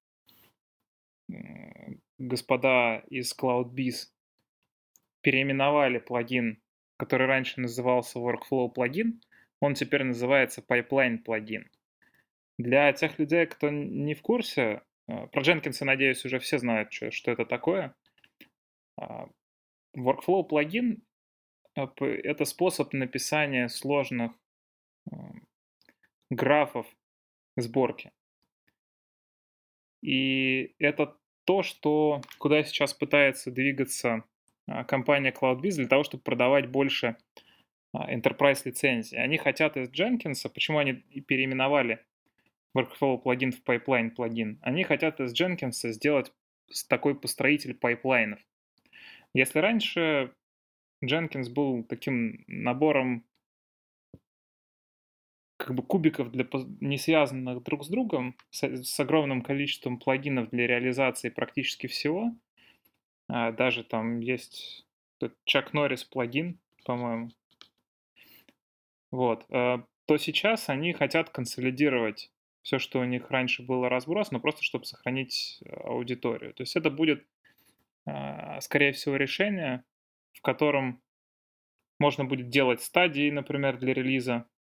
господа 2.18 2.98
из 3.08 3.36
CloudBees 3.36 4.08
переименовали 5.20 5.98
плагин, 5.98 6.62
который 6.96 7.26
раньше 7.26 7.60
назывался 7.60 8.18
Workflow 8.18 8.68
плагин, 8.70 9.20
он 9.60 9.74
теперь 9.74 10.04
называется 10.04 10.62
Pipeline 10.66 11.18
плагин. 11.18 11.70
Для 12.58 12.92
тех 12.92 13.18
людей, 13.18 13.46
кто 13.46 13.68
не 13.70 14.14
в 14.14 14.22
курсе, 14.22 14.82
э, 15.08 15.26
про 15.28 15.42
Jenkins, 15.42 15.84
надеюсь, 15.84 16.24
уже 16.24 16.38
все 16.38 16.58
знают, 16.58 16.92
что, 16.92 17.10
что 17.10 17.30
это 17.30 17.44
такое. 17.44 17.94
А, 18.98 19.28
Workflow 19.96 20.44
плагин 20.44 21.02
п- 21.74 22.20
это 22.20 22.44
способ 22.44 22.92
написания 22.92 23.68
сложных 23.68 24.32
м, 25.10 25.46
графов 26.30 26.86
сборки. 27.56 28.12
И 30.02 30.74
это 30.78 31.18
то, 31.46 31.62
что, 31.62 32.20
куда 32.38 32.62
сейчас 32.64 32.92
пытается 32.92 33.50
двигаться 33.50 34.24
а, 34.66 34.84
компания 34.84 35.32
CloudBees 35.32 35.76
для 35.76 35.86
того, 35.86 36.02
чтобы 36.02 36.22
продавать 36.22 36.68
больше 36.68 37.16
а, 37.92 38.12
enterprise 38.12 38.62
лицензий. 38.64 39.16
Они 39.16 39.38
хотят 39.38 39.76
из 39.76 39.88
Jenkins, 39.90 40.48
почему 40.52 40.78
они 40.78 40.94
переименовали 40.94 42.00
Workflow 42.76 43.18
плагин 43.18 43.52
в 43.52 43.62
Pipeline 43.62 44.10
плагин? 44.10 44.58
Они 44.60 44.82
хотят 44.82 45.20
из 45.20 45.32
Jenkins 45.40 45.88
сделать 45.92 46.32
такой 46.88 47.14
построитель 47.14 47.74
пайплайнов. 47.74 48.40
Если 49.32 49.60
раньше 49.60 50.32
Jenkins 51.04 51.48
был 51.48 51.84
таким 51.84 52.44
набором 52.48 53.24
как 55.66 55.74
бы 55.74 55.82
кубиков 55.82 56.30
для 56.30 56.46
не 56.80 56.96
связанных 56.96 57.60
друг 57.64 57.84
с 57.84 57.88
другом, 57.88 58.36
с, 58.50 58.62
с 58.62 59.00
огромным 59.00 59.42
количеством 59.42 59.98
плагинов 59.98 60.48
для 60.50 60.68
реализации 60.68 61.28
практически 61.28 61.88
всего. 61.88 62.32
А, 63.28 63.50
даже 63.50 63.82
там 63.82 64.20
есть 64.20 64.86
Chuck 65.20 65.72
Norris 65.72 66.06
плагин, 66.08 66.60
по-моему. 66.84 67.30
Вот. 69.10 69.44
э, 69.50 69.78
То 70.06 70.16
сейчас 70.18 70.68
они 70.68 70.92
хотят 70.92 71.30
консолидировать 71.30 72.30
все, 72.62 72.78
что 72.78 73.00
у 73.00 73.04
них 73.04 73.28
раньше 73.30 73.64
было 73.64 73.88
разброс, 73.88 74.30
но 74.30 74.38
просто 74.38 74.62
чтобы 74.62 74.84
сохранить 74.84 75.58
э, 75.64 75.70
аудиторию. 75.70 76.54
То 76.54 76.62
есть 76.62 76.76
это 76.76 76.90
будет, 76.90 77.26
а, 78.04 78.60
скорее 78.60 78.92
всего, 78.92 79.16
решение, 79.16 79.82
в 80.32 80.42
котором 80.42 81.02
можно 81.98 82.24
будет 82.24 82.50
делать 82.50 82.82
стадии, 82.82 83.30
например, 83.30 83.78
для 83.78 83.94
релиза, 83.94 84.34
а, 84.34 84.55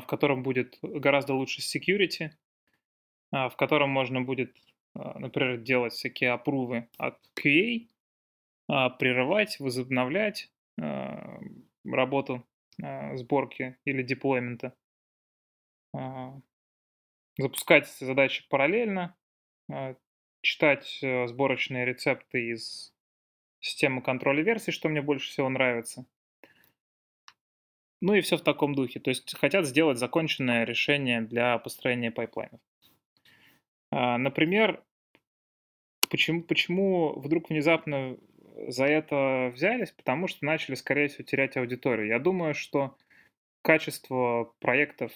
в 0.00 0.06
котором 0.06 0.42
будет 0.42 0.78
гораздо 0.82 1.34
лучше 1.34 1.60
security, 1.60 2.30
а, 3.30 3.48
в 3.48 3.56
котором 3.56 3.90
можно 3.90 4.20
будет, 4.22 4.56
а, 4.94 5.18
например, 5.18 5.58
делать 5.58 5.92
всякие 5.92 6.32
опрувы 6.32 6.88
от 6.98 7.18
QA, 7.36 7.88
а, 8.68 8.90
прерывать, 8.90 9.60
возобновлять 9.60 10.50
а, 10.80 11.40
работу 11.84 12.46
а, 12.82 13.16
сборки 13.16 13.78
или 13.84 14.02
деплоймента, 14.02 14.74
а, 15.94 16.40
запускать 17.38 17.88
задачи 17.88 18.46
параллельно, 18.48 19.16
а, 19.70 19.96
читать 20.40 21.00
э, 21.02 21.26
сборочные 21.26 21.84
рецепты 21.84 22.50
из 22.52 22.94
системы 23.60 24.02
контроля 24.02 24.42
версий, 24.42 24.72
что 24.72 24.88
мне 24.88 25.02
больше 25.02 25.30
всего 25.30 25.48
нравится. 25.48 26.06
Ну 28.00 28.14
и 28.14 28.20
все 28.20 28.36
в 28.36 28.42
таком 28.42 28.74
духе. 28.74 29.00
То 29.00 29.10
есть 29.10 29.36
хотят 29.36 29.66
сделать 29.66 29.98
законченное 29.98 30.64
решение 30.64 31.20
для 31.20 31.58
построения 31.58 32.10
пайплайнов. 32.10 32.60
А, 33.90 34.18
Например, 34.18 34.82
почему, 36.08 36.42
почему 36.42 37.18
вдруг 37.18 37.50
внезапно 37.50 38.16
за 38.68 38.84
это 38.84 39.50
взялись? 39.54 39.90
Потому 39.92 40.28
что 40.28 40.44
начали, 40.44 40.74
скорее 40.74 41.08
всего, 41.08 41.24
терять 41.24 41.56
аудиторию. 41.56 42.06
Я 42.06 42.18
думаю, 42.18 42.54
что 42.54 42.96
качество 43.62 44.52
проектов 44.60 45.12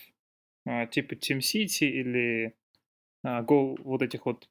а, 0.66 0.86
типа 0.86 1.14
TeamCity 1.14 1.86
или 1.86 2.54
а, 3.22 3.42
Go, 3.42 3.80
вот 3.82 4.02
этих 4.02 4.26
вот 4.26 4.48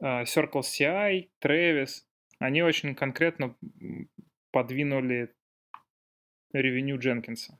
Circle 0.00 0.60
CI, 0.62 1.28
Travis, 1.42 2.04
они 2.38 2.62
очень 2.62 2.94
конкретно 2.94 3.56
подвинули 4.52 5.34
ревеню 6.52 6.98
Дженкинса. 6.98 7.58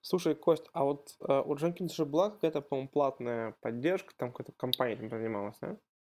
Слушай, 0.00 0.34
Кость, 0.34 0.68
а 0.72 0.84
вот 0.84 1.14
э, 1.20 1.42
у 1.44 1.54
Jenkins 1.54 1.94
же 1.94 2.04
была 2.04 2.30
какая-то, 2.30 2.60
по-моему, 2.60 2.88
платная 2.88 3.54
поддержка, 3.60 4.12
там 4.16 4.32
какая-то 4.32 4.52
компания 4.52 4.94
этим 4.94 5.08
занималась, 5.08 5.56
да? 5.60 5.76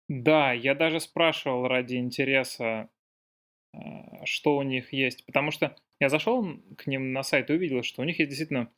Да, 0.08 0.54
я 0.54 0.74
даже 0.74 1.02
спрашивал 1.02 1.68
ради 1.68 1.96
интереса, 1.96 2.90
э, 3.74 3.78
что 4.24 4.56
у 4.56 4.62
них 4.62 4.94
есть, 4.94 5.26
потому 5.26 5.52
что 5.52 5.76
я 6.00 6.08
зашел 6.08 6.46
к 6.78 6.88
ним 6.88 7.12
на 7.12 7.24
сайт 7.24 7.50
и 7.50 7.54
увидел, 7.54 7.84
что 7.84 8.02
у 8.02 8.06
них 8.06 8.20
есть 8.20 8.30
действительно 8.30 8.72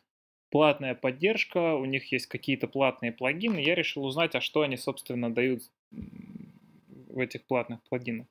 платная 0.49 0.95
поддержка, 0.95 1.75
у 1.75 1.85
них 1.85 2.11
есть 2.11 2.25
какие-то 2.25 2.67
платные 2.67 3.11
плагины. 3.11 3.59
Я 3.59 3.75
решил 3.75 4.05
узнать, 4.05 4.35
а 4.35 4.41
что 4.41 4.61
они, 4.61 4.77
собственно, 4.77 5.33
дают 5.33 5.63
в 5.91 7.19
этих 7.19 7.45
платных 7.45 7.83
плагинах. 7.83 8.27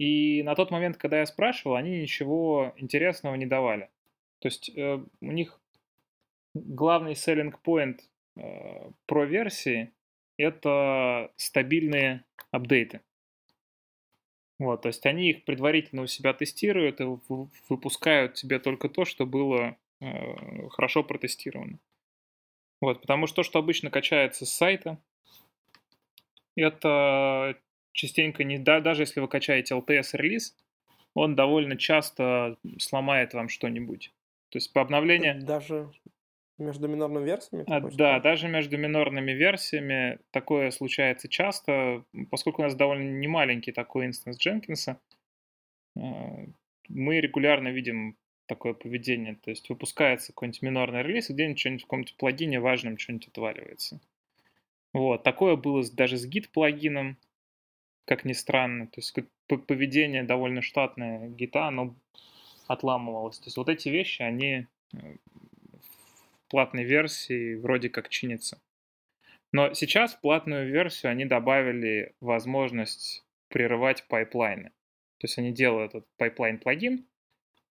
И 0.00 0.42
на 0.44 0.54
тот 0.54 0.70
момент, 0.70 0.96
когда 0.96 1.18
я 1.18 1.26
спрашивал, 1.26 1.76
они 1.76 2.00
ничего 2.00 2.72
интересного 2.78 3.34
не 3.34 3.44
давали. 3.44 3.90
То 4.38 4.48
есть 4.48 4.70
э, 4.74 4.98
у 5.20 5.32
них 5.32 5.60
главный 6.54 7.12
selling 7.12 7.54
point 7.62 8.00
э, 8.34 8.92
про 9.04 9.26
версии 9.26 9.92
это 10.38 11.30
стабильные 11.36 12.24
апдейты. 12.50 13.02
Вот, 14.58 14.80
то 14.80 14.88
есть 14.88 15.04
они 15.04 15.32
их 15.32 15.44
предварительно 15.44 16.00
у 16.00 16.06
себя 16.06 16.32
тестируют 16.32 17.02
и 17.02 17.18
выпускают 17.68 18.34
тебе 18.34 18.58
только 18.58 18.88
то, 18.88 19.04
что 19.04 19.26
было 19.26 19.76
э, 20.00 20.68
хорошо 20.70 21.04
протестировано. 21.04 21.78
Вот, 22.80 23.02
потому 23.02 23.26
что 23.26 23.36
то, 23.36 23.42
что 23.42 23.58
обычно 23.58 23.90
качается 23.90 24.46
с 24.46 24.50
сайта, 24.50 24.96
это 26.56 27.58
частенько 27.92 28.44
не 28.44 28.58
да, 28.58 28.80
даже 28.80 29.02
если 29.02 29.20
вы 29.20 29.28
качаете 29.28 29.74
LTS 29.74 30.10
релиз, 30.12 30.56
он 31.14 31.34
довольно 31.34 31.76
часто 31.76 32.56
сломает 32.78 33.34
вам 33.34 33.48
что-нибудь. 33.48 34.12
То 34.50 34.58
есть 34.58 34.72
по 34.72 34.80
обновлению 34.80 35.44
Даже 35.44 35.90
между 36.58 36.88
минорными 36.88 37.24
версиями? 37.24 37.64
а, 37.68 37.80
да, 37.80 38.20
даже 38.20 38.48
между 38.48 38.76
минорными 38.76 39.32
версиями 39.32 40.18
такое 40.30 40.70
случается 40.70 41.28
часто, 41.28 42.04
поскольку 42.30 42.62
у 42.62 42.64
нас 42.64 42.74
довольно 42.74 43.18
немаленький 43.18 43.72
такой 43.72 44.06
инстанс 44.06 44.38
Дженкинса, 44.38 45.00
э, 45.96 46.00
мы 46.88 47.20
регулярно 47.20 47.68
видим 47.68 48.16
такое 48.46 48.74
поведение, 48.74 49.36
то 49.36 49.50
есть 49.50 49.68
выпускается 49.68 50.32
какой-нибудь 50.32 50.62
минорный 50.62 51.02
релиз, 51.02 51.30
и 51.30 51.32
где-нибудь 51.32 51.60
что-нибудь 51.60 51.82
в 51.82 51.84
каком-нибудь 51.84 52.16
плагине 52.16 52.60
важном 52.60 52.98
что-нибудь 52.98 53.28
отваливается. 53.28 54.00
Вот, 54.92 55.22
такое 55.22 55.54
было 55.54 55.84
даже 55.92 56.16
с 56.16 56.26
гид-плагином, 56.26 57.16
как 58.04 58.24
ни 58.24 58.32
странно, 58.32 58.86
то 58.86 58.98
есть 59.00 59.16
поведение 59.46 60.22
довольно 60.22 60.62
штатное 60.62 61.28
гита, 61.28 61.66
оно 61.66 61.94
отламывалось. 62.66 63.38
То 63.38 63.46
есть 63.46 63.56
вот 63.56 63.68
эти 63.68 63.88
вещи, 63.88 64.22
они 64.22 64.66
э, 64.92 65.16
платной 66.48 66.84
версии 66.84 67.56
вроде 67.56 67.88
как 67.88 68.08
чинится. 68.08 68.60
Но 69.52 69.74
сейчас 69.74 70.14
в 70.14 70.20
платную 70.20 70.70
версию 70.70 71.10
они 71.10 71.24
добавили 71.24 72.14
возможность 72.20 73.24
прерывать 73.48 74.06
пайплайны. 74.06 74.70
То 75.18 75.26
есть 75.26 75.38
они 75.38 75.52
делают 75.52 75.94
этот 75.94 76.08
pipeline-plugin, 76.16 77.04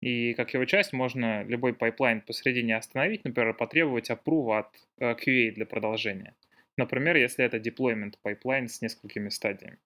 и 0.00 0.34
как 0.34 0.52
его 0.54 0.64
часть 0.64 0.92
можно 0.92 1.42
любой 1.44 1.74
pipeline 1.74 2.20
посередине 2.20 2.76
остановить, 2.76 3.24
например, 3.24 3.54
потребовать 3.54 4.10
аппрува 4.10 4.58
от 4.58 4.76
э, 4.98 5.14
QA 5.14 5.52
для 5.52 5.66
продолжения. 5.66 6.34
Например, 6.76 7.16
если 7.16 7.44
это 7.44 7.56
deployment 7.56 8.14
pipeline 8.22 8.68
с 8.68 8.82
несколькими 8.82 9.30
стадиями. 9.30 9.78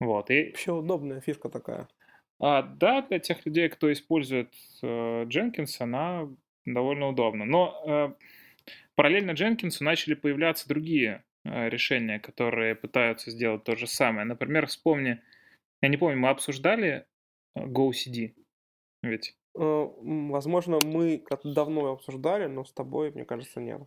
Вот, 0.00 0.30
и 0.30 0.46
Вообще 0.50 0.72
удобная 0.72 1.20
фишка 1.20 1.48
такая. 1.48 1.88
а, 2.40 2.62
да, 2.62 3.02
для 3.02 3.18
тех 3.18 3.44
людей, 3.46 3.68
кто 3.68 3.92
использует 3.92 4.54
э, 4.82 5.24
Jenkins, 5.24 5.74
она 5.80 6.28
довольно 6.64 7.08
удобна. 7.08 7.44
Но 7.44 7.82
э, 7.84 8.12
параллельно 8.94 9.32
Jenkins 9.32 9.76
начали 9.80 10.14
появляться 10.14 10.68
другие 10.68 11.24
э, 11.44 11.68
решения, 11.68 12.20
которые 12.20 12.74
пытаются 12.76 13.30
сделать 13.30 13.64
то 13.64 13.74
же 13.76 13.86
самое. 13.86 14.24
Например, 14.24 14.66
вспомни, 14.66 15.20
я 15.82 15.88
не 15.88 15.96
помню, 15.96 16.18
мы 16.18 16.28
обсуждали 16.28 17.06
э, 17.56 17.64
GoCD, 17.66 18.34
ведь. 19.02 19.36
Э, 19.58 19.88
Возможно, 20.00 20.78
мы 20.84 21.18
как-то 21.18 21.52
давно 21.52 21.90
обсуждали, 21.92 22.46
но 22.46 22.64
с 22.64 22.72
тобой, 22.72 23.10
мне 23.10 23.24
кажется, 23.24 23.60
нет. 23.60 23.80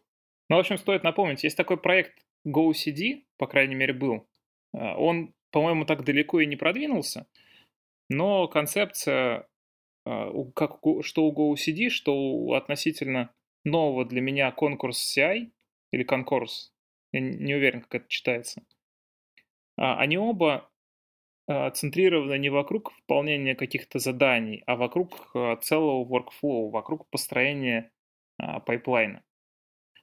Ну, 0.50 0.58
в 0.58 0.60
общем, 0.60 0.78
стоит 0.78 1.04
напомнить, 1.04 1.46
есть 1.46 1.56
такой 1.56 1.78
проект 1.78 2.14
GoCD, 2.46 3.24
по 3.38 3.48
крайней 3.48 3.76
мере, 3.76 3.94
был. 3.94 4.28
Э, 4.74 4.96
Он, 4.96 5.34
по-моему, 5.52 5.86
так 5.86 6.04
далеко 6.04 6.40
и 6.40 6.46
не 6.46 6.56
продвинулся, 6.56 7.28
но 8.10 8.48
концепция, 8.48 9.48
у- 10.06 10.52
как, 10.52 10.80
что 11.04 11.26
у 11.26 11.34
GoCD, 11.34 11.90
что 11.90 12.16
у 12.16 12.54
относительно 12.54 13.34
нового 13.64 14.06
для 14.06 14.22
меня 14.22 14.52
конкурс 14.52 14.98
CI, 14.98 15.52
или 15.92 16.04
конкурс, 16.04 16.74
я 17.12 17.20
не 17.22 17.56
уверен, 17.56 17.82
как 17.82 17.96
это 17.96 18.10
читается, 18.10 18.64
а, 19.78 19.98
они 20.00 20.18
оба 20.18 20.70
э, 21.48 21.72
центрированы 21.72 22.38
не 22.38 22.50
вокруг 22.50 22.94
выполнения 22.96 23.56
каких-то 23.56 24.00
заданий, 24.00 24.64
а 24.68 24.76
вокруг 24.76 25.34
целого 25.62 26.06
workflow, 26.06 26.70
вокруг 26.70 27.10
построения 27.10 27.92
а, 28.38 28.60
пайплайна. 28.60 29.24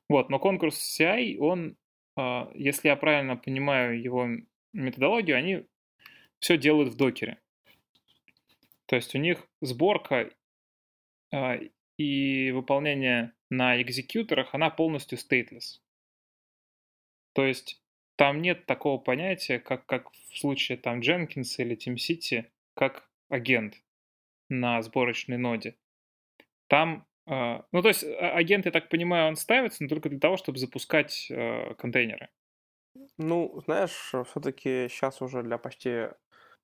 Вот, 0.09 0.31
но 0.31 0.39
Concourse 0.39 0.79
CI, 0.99 1.39
он, 1.39 1.77
а, 2.17 2.51
если 2.55 2.89
я 2.89 2.97
правильно 2.97 3.37
понимаю 3.37 4.01
его 4.03 4.29
методологию, 4.79 5.37
они 5.37 5.67
все 6.39 6.57
делают 6.57 6.93
в 6.93 6.97
докере. 6.97 7.39
То 8.87 8.97
есть 8.97 9.15
у 9.15 9.19
них 9.19 9.47
сборка 9.61 10.31
а, 11.31 11.59
и 11.97 12.51
выполнение 12.53 13.33
на 13.51 13.81
экзекьюторах, 13.83 14.55
она 14.55 14.71
полностью 14.71 15.19
stateless. 15.19 15.81
То 17.35 17.45
есть 17.45 17.83
там 18.17 18.41
нет 18.41 18.67
такого 18.67 18.99
понятия, 18.99 19.59
как, 19.59 19.87
как 19.87 20.11
в 20.11 20.39
случае 20.39 20.79
там 20.79 21.01
Jenkins 21.01 21.55
или 21.59 21.77
TeamCity, 21.77 22.47
как 22.75 23.09
агент 23.29 23.75
на 24.49 24.81
сборочной 24.83 25.37
ноде. 25.37 25.77
Там, 26.69 27.07
э, 27.27 27.63
ну 27.73 27.83
то 27.83 27.89
есть 27.89 28.05
а- 28.05 28.37
агент, 28.37 28.67
я 28.67 28.73
так 28.73 28.89
понимаю, 28.89 29.29
он 29.29 29.37
ставится, 29.37 29.83
но 29.83 29.89
только 29.89 30.09
для 30.09 30.19
того, 30.19 30.37
чтобы 30.37 30.59
запускать 30.59 31.31
э, 31.31 31.75
контейнеры. 31.75 32.29
Ну, 33.19 33.61
знаешь, 33.67 34.13
все-таки 34.31 34.89
сейчас 34.89 35.21
уже 35.21 35.43
для 35.43 35.59
почти 35.59 36.09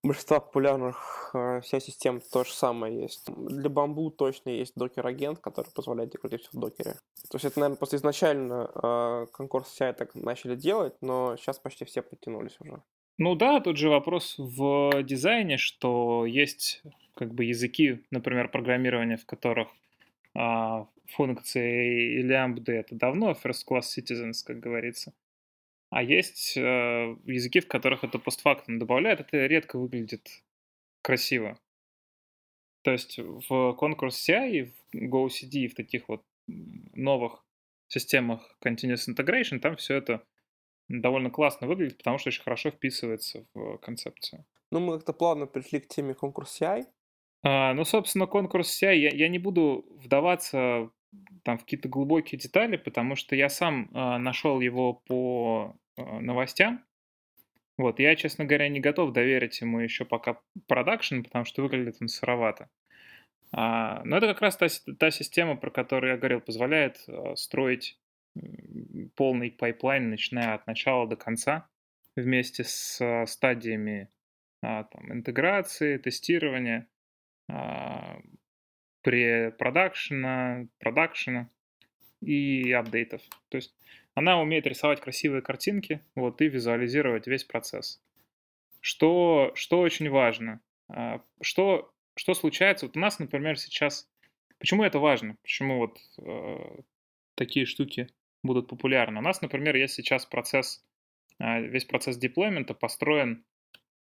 большинства 0.04 0.38
популярных 0.38 1.30
э, 1.34 1.60
CI-систем 1.60 2.20
то 2.20 2.44
же 2.44 2.52
самое 2.52 3.02
есть. 3.02 3.26
Для 3.36 3.68
бамбу 3.70 4.10
точно 4.10 4.50
есть 4.50 4.74
докер-агент, 4.76 5.40
который 5.40 5.70
позволяет 5.74 6.10
декорировать 6.10 6.42
все 6.42 6.56
в 6.56 6.60
докере. 6.60 6.94
То 7.30 7.36
есть 7.36 7.44
это, 7.44 7.58
наверное, 7.58 7.78
просто 7.78 7.96
изначально 7.96 8.70
э, 8.74 9.26
конкурс 9.32 9.74
CI 9.80 9.92
так 9.94 10.14
начали 10.14 10.54
делать, 10.54 10.94
но 11.00 11.36
сейчас 11.36 11.58
почти 11.58 11.84
все 11.84 12.02
подтянулись 12.02 12.56
уже. 12.60 12.82
Ну 13.16 13.34
да, 13.34 13.60
тут 13.60 13.76
же 13.76 13.88
вопрос 13.88 14.34
в 14.38 15.02
дизайне, 15.02 15.56
что 15.56 16.26
есть 16.26 16.82
как 17.14 17.32
бы 17.32 17.44
языки, 17.44 18.04
например, 18.10 18.48
программирования, 18.50 19.16
в 19.16 19.24
которых 19.24 19.68
а, 20.36 20.88
функции 21.06 22.18
и 22.18 22.22
лямбды 22.22 22.72
это 22.72 22.96
давно 22.96 23.30
first 23.32 23.62
class 23.68 23.82
citizens, 23.96 24.42
как 24.44 24.58
говорится. 24.58 25.12
А 25.94 26.02
есть 26.02 26.56
э, 26.56 26.60
языки, 27.24 27.60
в 27.60 27.68
которых 27.68 28.02
это 28.02 28.18
постфактум 28.18 28.80
добавляют, 28.80 29.20
это 29.20 29.46
редко 29.46 29.78
выглядит 29.78 30.42
красиво. 31.02 31.56
То 32.82 32.90
есть 32.90 33.16
в 33.16 33.74
конкурс 33.74 34.28
CI, 34.28 34.72
в 34.92 34.96
GoCD 34.96 35.50
и 35.52 35.68
в 35.68 35.76
таких 35.76 36.08
вот 36.08 36.24
новых 36.48 37.46
системах 37.86 38.58
Continuous 38.60 39.08
Integration, 39.08 39.60
там 39.60 39.76
все 39.76 39.94
это 39.94 40.26
довольно 40.88 41.30
классно 41.30 41.68
выглядит, 41.68 41.98
потому 41.98 42.18
что 42.18 42.30
очень 42.30 42.42
хорошо 42.42 42.72
вписывается 42.72 43.46
в 43.54 43.76
концепцию. 43.78 44.44
Ну, 44.72 44.80
мы 44.80 44.94
как-то 44.94 45.12
плавно 45.12 45.46
пришли 45.46 45.78
к 45.78 45.86
теме 45.86 46.14
конкурс 46.14 46.60
CI. 46.60 46.86
А, 47.44 47.72
ну, 47.72 47.84
собственно, 47.84 48.26
конкурс 48.26 48.82
CI, 48.82 48.96
я, 48.96 49.10
я 49.10 49.28
не 49.28 49.38
буду 49.38 49.86
вдаваться 49.90 50.90
там 51.44 51.56
в 51.56 51.60
какие-то 51.60 51.88
глубокие 51.88 52.36
детали, 52.36 52.78
потому 52.78 53.14
что 53.14 53.36
я 53.36 53.48
сам 53.48 53.88
а, 53.92 54.18
нашел 54.18 54.60
его 54.60 54.94
по 54.94 55.76
новостям. 55.96 56.84
Вот, 57.76 57.98
я, 57.98 58.14
честно 58.14 58.44
говоря, 58.44 58.68
не 58.68 58.80
готов 58.80 59.12
доверить 59.12 59.60
ему 59.60 59.80
еще 59.80 60.04
пока 60.04 60.40
продакшн, 60.68 61.22
потому 61.22 61.44
что 61.44 61.62
выглядит 61.62 61.96
он 62.00 62.08
сыровато. 62.08 62.68
А, 63.52 64.02
но 64.04 64.16
это 64.18 64.28
как 64.28 64.40
раз 64.42 64.56
та, 64.56 64.66
та 64.98 65.10
система, 65.10 65.56
про 65.56 65.70
которую 65.70 66.12
я 66.12 66.18
говорил, 66.18 66.40
позволяет 66.40 66.98
а, 67.08 67.34
строить 67.36 67.98
полный 69.14 69.50
pipeline, 69.50 70.10
начиная 70.10 70.54
от 70.54 70.66
начала 70.66 71.08
до 71.08 71.16
конца, 71.16 71.68
вместе 72.16 72.64
с 72.64 73.00
а, 73.00 73.26
стадиями 73.26 74.08
а, 74.62 74.84
там, 74.84 75.12
интеграции, 75.12 75.98
тестирования, 75.98 76.88
а, 77.48 78.20
препродакшена, 79.02 80.66
продакшена 80.78 81.50
и 82.20 82.72
апдейтов. 82.72 83.22
То 83.48 83.56
есть 83.56 83.74
она 84.14 84.40
умеет 84.40 84.66
рисовать 84.66 85.00
красивые 85.00 85.42
картинки 85.42 86.00
вот, 86.14 86.40
и 86.40 86.48
визуализировать 86.48 87.26
весь 87.26 87.44
процесс. 87.44 88.00
Что, 88.80 89.52
что 89.54 89.80
очень 89.80 90.08
важно? 90.08 90.60
а, 90.88 91.20
Что, 91.40 91.92
что 92.16 92.34
случается? 92.34 92.86
Вот 92.86 92.96
у 92.96 93.00
нас, 93.00 93.18
например, 93.18 93.58
сейчас... 93.58 94.08
Почему 94.58 94.84
это 94.84 94.98
важно? 94.98 95.36
Почему 95.42 95.78
вот 95.78 95.98
э, 96.18 96.76
такие 97.34 97.66
штуки 97.66 98.08
будут 98.42 98.68
популярны? 98.68 99.18
У 99.18 99.22
нас, 99.22 99.42
например, 99.42 99.74
есть 99.74 99.94
сейчас 99.94 100.24
процесс, 100.24 100.84
а, 101.38 101.60
весь 101.60 101.84
процесс 101.84 102.16
деплоймента 102.16 102.72
построен 102.72 103.44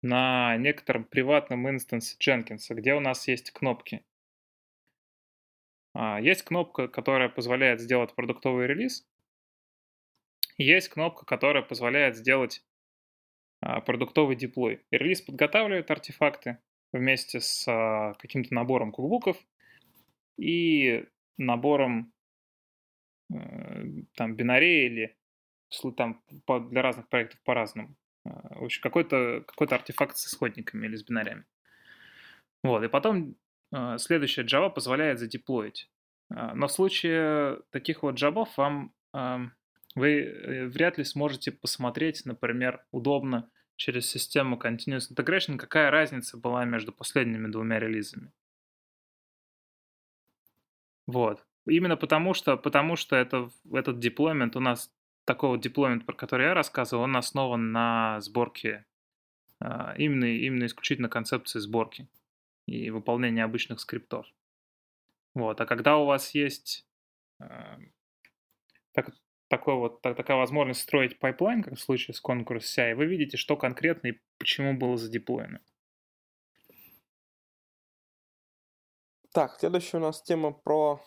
на 0.03 0.57
некотором 0.59 1.05
приватном 1.05 1.69
инстансе 1.71 2.17
Jenkins, 2.21 2.67
где 2.69 2.95
у 2.95 3.01
нас 3.01 3.27
есть 3.27 3.53
кнопки. 3.53 4.05
Есть 6.21 6.43
кнопка, 6.43 6.88
которая 6.88 7.31
позволяет 7.31 7.81
сделать 7.81 8.14
продуктовый 8.14 8.67
релиз. 8.67 9.07
Есть 10.57 10.88
кнопка, 10.88 11.25
которая 11.25 11.62
позволяет 11.62 12.17
сделать 12.17 12.64
а, 13.61 13.81
продуктовый 13.81 14.37
деплой. 14.37 14.85
Релиз 14.90 15.23
подготавливает 15.23 15.90
артефакты 15.90 16.59
вместе 16.93 17.40
с 17.40 17.67
а, 17.67 18.12
каким-то 18.14 18.55
набором 18.55 18.93
кукбуков 18.93 19.37
и 20.37 21.07
набором 21.38 22.12
э, 23.33 23.37
там 24.14 24.37
бинарей 24.37 24.87
или 24.87 25.17
там 25.97 26.23
для 26.71 26.83
разных 26.83 27.09
проектов 27.09 27.40
по-разному. 27.43 27.97
А, 28.25 28.59
В 28.61 28.64
общем, 28.64 28.83
какой-то 28.83 29.43
какой 29.47 29.67
артефакт 29.67 30.17
с 30.17 30.27
исходниками 30.27 30.87
или 30.87 30.97
с 30.97 31.03
бинарями. 31.03 31.45
Вот, 32.62 32.83
и 32.83 32.88
потом 32.88 33.37
следующая 33.99 34.45
Java 34.45 34.71
позволяет 34.71 35.19
задеплоить. 35.19 35.90
Но 36.31 36.69
в 36.69 36.73
случае 36.73 37.61
таких 37.71 38.03
вот 38.03 38.14
джабов 38.14 38.57
вам 38.57 38.95
ам, 39.12 39.53
вы 39.95 40.23
э, 40.23 40.67
вряд 40.67 40.99
ли 40.99 41.05
сможете 41.05 41.53
посмотреть, 41.53 42.25
например, 42.25 42.85
удобно 42.90 43.51
через 43.77 44.09
систему 44.09 44.57
Continuous 44.57 45.13
Integration, 45.13 45.57
какая 45.57 45.90
разница 45.90 46.37
была 46.37 46.65
между 46.65 46.92
последними 46.92 47.49
двумя 47.49 47.79
релизами. 47.79 48.33
Вот. 51.07 51.45
Именно 51.67 51.97
потому 51.97 52.35
что, 52.35 52.57
потому 52.57 52.97
что 52.97 53.17
это, 53.17 53.51
этот 53.73 53.99
деплоймент 53.99 54.57
у 54.57 54.61
нас, 54.61 54.92
такой 55.25 55.51
вот 55.51 55.61
деплоймент, 55.61 56.05
про 56.07 56.15
который 56.15 56.47
я 56.47 56.55
рассказывал, 56.55 57.05
он 57.05 57.17
основан 57.17 57.73
на 57.73 58.21
сборке, 58.21 58.87
а, 59.61 59.95
именно, 59.97 60.25
именно 60.25 60.67
исключительно 60.67 61.09
концепции 61.09 61.59
сборки 61.59 62.09
и 62.67 62.90
выполнения 62.90 63.45
обычных 63.45 63.81
скриптов. 63.81 64.27
Вот. 65.35 65.61
А 65.61 65.67
когда 65.67 65.97
у 65.97 66.05
вас 66.05 66.35
есть 66.35 66.87
э, 67.40 67.79
так, 68.92 69.11
такой 69.57 69.77
вот, 69.77 70.02
так- 70.02 70.17
такая 70.17 70.37
возможность 70.37 70.81
строить 70.81 71.21
pipeline, 71.21 71.62
как 71.63 71.75
в 71.75 71.81
случае 71.81 72.15
с 72.15 72.21
Concourse 72.21 72.77
CI, 72.77 72.96
вы 72.96 73.07
видите, 73.07 73.37
что 73.37 73.57
конкретно 73.57 74.09
и 74.09 74.21
почему 74.38 74.77
было 74.77 74.96
задеплоено. 74.96 75.61
Так, 79.33 79.57
следующая 79.61 79.98
у 79.98 80.00
нас 80.00 80.23
тема 80.23 80.50
про 80.52 81.00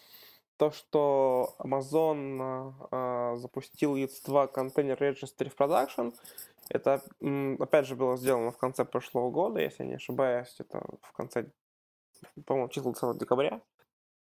то, 0.56 0.72
что 0.72 1.56
Amazon 1.60 2.74
э, 2.92 3.36
запустил 3.38 3.98
EC2 3.98 4.54
Container 4.54 4.98
Registry 4.98 5.50
в 5.50 5.56
продакшн. 5.56 6.10
Это, 6.70 7.02
опять 7.60 7.86
же, 7.86 7.96
было 7.96 8.16
сделано 8.18 8.52
в 8.52 8.58
конце 8.58 8.86
прошлого 8.86 9.30
года, 9.30 9.60
если 9.60 9.84
не 9.84 9.96
ошибаюсь, 9.96 10.56
это 10.60 10.82
в 11.02 11.12
конце, 11.12 11.52
по-моему, 12.46 12.70
числа 12.70 12.94
20 12.94 13.20
декабря. 13.20 13.62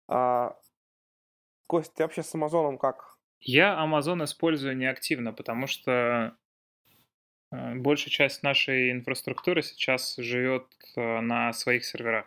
А, 0.08 0.56
Кость, 1.68 1.94
ты 1.96 2.04
вообще 2.04 2.22
с 2.22 2.36
Амазоном 2.36 2.78
как? 2.78 3.13
Я 3.46 3.78
Amazon 3.78 4.24
использую 4.24 4.78
неактивно, 4.78 5.34
потому 5.34 5.68
что 5.68 6.36
э, 7.52 7.76
большая 7.76 8.10
часть 8.10 8.42
нашей 8.42 8.92
инфраструктуры 8.92 9.62
сейчас 9.62 10.16
живет 10.18 10.66
э, 10.96 11.20
на 11.20 11.52
своих 11.52 11.84
серверах. 11.84 12.26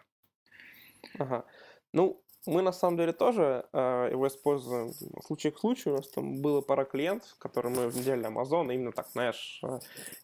Ага. 1.18 1.46
Ну, 1.92 2.22
мы 2.44 2.60
на 2.60 2.72
самом 2.72 2.98
деле 2.98 3.12
тоже 3.14 3.64
э, 3.72 4.08
его 4.12 4.28
используем 4.28 4.92
случай 5.24 5.50
к 5.50 5.58
случаю. 5.58 5.94
У 5.94 5.96
нас 5.96 6.08
там 6.08 6.42
было 6.42 6.60
пара 6.60 6.84
клиентов, 6.84 7.34
которые 7.38 7.74
мы 7.74 7.88
внедряли 7.88 8.26
Amazon, 8.26 8.72
именно 8.72 8.92
так, 8.92 9.08
знаешь, 9.08 9.62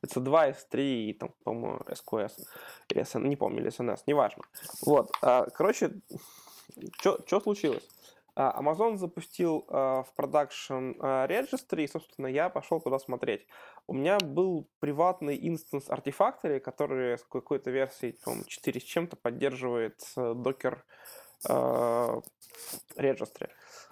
это 0.02 0.20
2 0.20 0.50
S3 0.50 0.78
и 0.78 1.12
там, 1.14 1.30
по-моему, 1.42 1.78
SQS, 1.86 2.32
или 2.90 3.02
SN, 3.02 3.26
не 3.28 3.36
помню, 3.36 3.60
или 3.60 3.70
SNS, 3.70 4.02
неважно. 4.06 4.44
Вот, 4.82 5.10
э, 5.22 5.46
короче, 5.54 5.92
что 7.00 7.40
случилось? 7.40 7.88
А, 8.34 8.60
Amazon 8.60 8.96
запустил 8.96 9.66
э, 9.68 10.04
в 10.04 10.14
продакшн 10.14 10.92
registry, 11.00 11.84
и, 11.84 11.86
собственно, 11.86 12.26
я 12.26 12.48
пошел 12.48 12.80
туда 12.80 12.98
смотреть. 12.98 13.46
У 13.86 13.94
меня 13.94 14.18
был 14.18 14.68
приватный 14.80 15.38
инстанс 15.48 15.88
Artifactory, 15.88 16.60
который 16.60 17.18
с 17.18 17.24
какой-то 17.24 17.70
версией, 17.70 18.16
по 18.24 18.32
4 18.46 18.80
с 18.80 18.84
чем-то 18.84 19.16
поддерживает 19.16 20.00
Docker 20.16 20.78
э, 21.48 22.24
registry. 22.96 23.50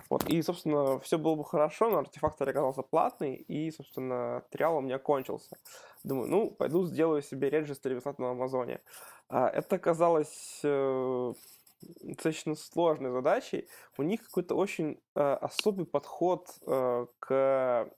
Вот, 0.08 0.24
и, 0.24 0.42
собственно, 0.42 0.98
все 1.00 1.18
было 1.18 1.36
бы 1.36 1.44
хорошо, 1.44 1.88
но 1.88 1.98
Artifactory 1.98 2.48
оказался 2.48 2.82
платный, 2.82 3.36
и, 3.36 3.70
собственно, 3.70 4.42
триал 4.50 4.78
у 4.78 4.80
меня 4.80 4.98
кончился. 4.98 5.56
Думаю, 6.02 6.28
ну, 6.28 6.50
пойду 6.50 6.84
сделаю 6.84 7.22
себе 7.22 7.50
бесплатно 7.50 8.26
на 8.26 8.30
Амазоне. 8.32 8.80
Это 9.28 9.76
оказалось 9.76 10.60
э, 10.64 11.32
достаточно 11.80 12.54
сложной 12.54 13.10
задачей. 13.10 13.68
У 13.96 14.02
них 14.02 14.22
какой-то 14.24 14.54
очень 14.54 15.00
э, 15.14 15.20
особый 15.20 15.86
подход 15.86 16.48
э, 16.66 17.06
к 17.18 17.90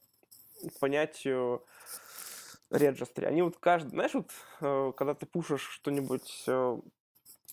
понятию 0.79 1.65
registry. 2.71 3.25
Они 3.25 3.41
вот 3.41 3.57
каждый, 3.57 3.89
знаешь, 3.89 4.13
вот 4.13 4.31
э, 4.61 4.93
когда 4.95 5.13
ты 5.13 5.25
пушишь 5.25 5.67
что-нибудь 5.69 6.43
э, 6.47 6.77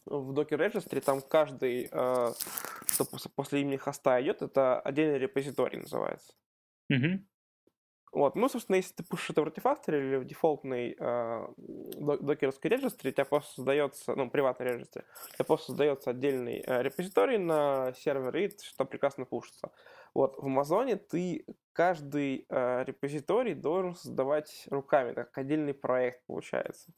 в 0.07 0.33
Docker 0.33 0.59
Registry, 0.59 1.01
там 1.01 1.21
каждый, 1.21 1.89
э, 1.91 2.33
что 2.87 3.05
после 3.35 3.61
имени 3.61 3.77
хоста 3.77 4.21
идет, 4.23 4.43
это 4.43 4.81
отдельный 4.81 5.19
репозиторий 5.19 5.79
называется. 5.79 6.35
Mm-hmm. 6.93 7.25
Вот, 8.13 8.35
ну, 8.35 8.49
собственно, 8.49 8.77
если 8.77 8.95
ты 8.95 9.05
пишешь 9.05 9.31
это 9.31 9.43
в 9.43 9.45
артефакторе 9.45 9.99
или 9.99 10.17
в 10.17 10.25
дефолтной 10.25 10.97
э, 10.99 11.47
докеровской 11.57 12.69
регистре, 12.69 13.11
у 13.11 13.13
тебя 13.13 13.25
просто 13.25 13.55
создается, 13.55 14.17
ну, 14.17 14.29
приватный 14.29 14.67
регистре, 14.67 15.05
у 15.29 15.35
тебя 15.35 15.45
просто 15.45 15.67
создается 15.67 16.11
отдельный 16.11 16.65
э, 16.67 16.83
репозиторий 16.83 17.39
на 17.39 17.93
сервер, 17.93 18.37
и 18.37 18.51
что 18.63 18.85
прекрасно 18.85 19.27
пушится. 19.27 19.71
Вот, 20.13 20.37
в 20.39 20.47
Амазоне 20.47 20.97
ты 20.97 21.45
каждый 21.73 22.47
э, 22.49 22.85
репозиторий 22.85 23.55
должен 23.55 23.95
создавать 23.95 24.67
руками, 24.71 25.15
как 25.15 25.39
отдельный 25.39 25.75
проект 25.75 26.27
получается. 26.27 26.93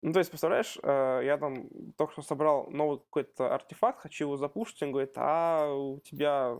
Ну, 0.00 0.12
то 0.12 0.20
есть, 0.20 0.30
представляешь, 0.30 0.78
э, 0.82 1.22
я 1.24 1.38
там 1.38 1.68
только 1.96 2.12
что 2.12 2.22
собрал 2.22 2.70
новый 2.70 2.98
какой-то 2.98 3.52
артефакт, 3.52 4.02
хочу 4.02 4.26
его 4.26 4.36
запушить, 4.36 4.80
он 4.82 4.92
говорит, 4.92 5.12
а 5.16 5.72
у 5.72 5.98
тебя 6.00 6.56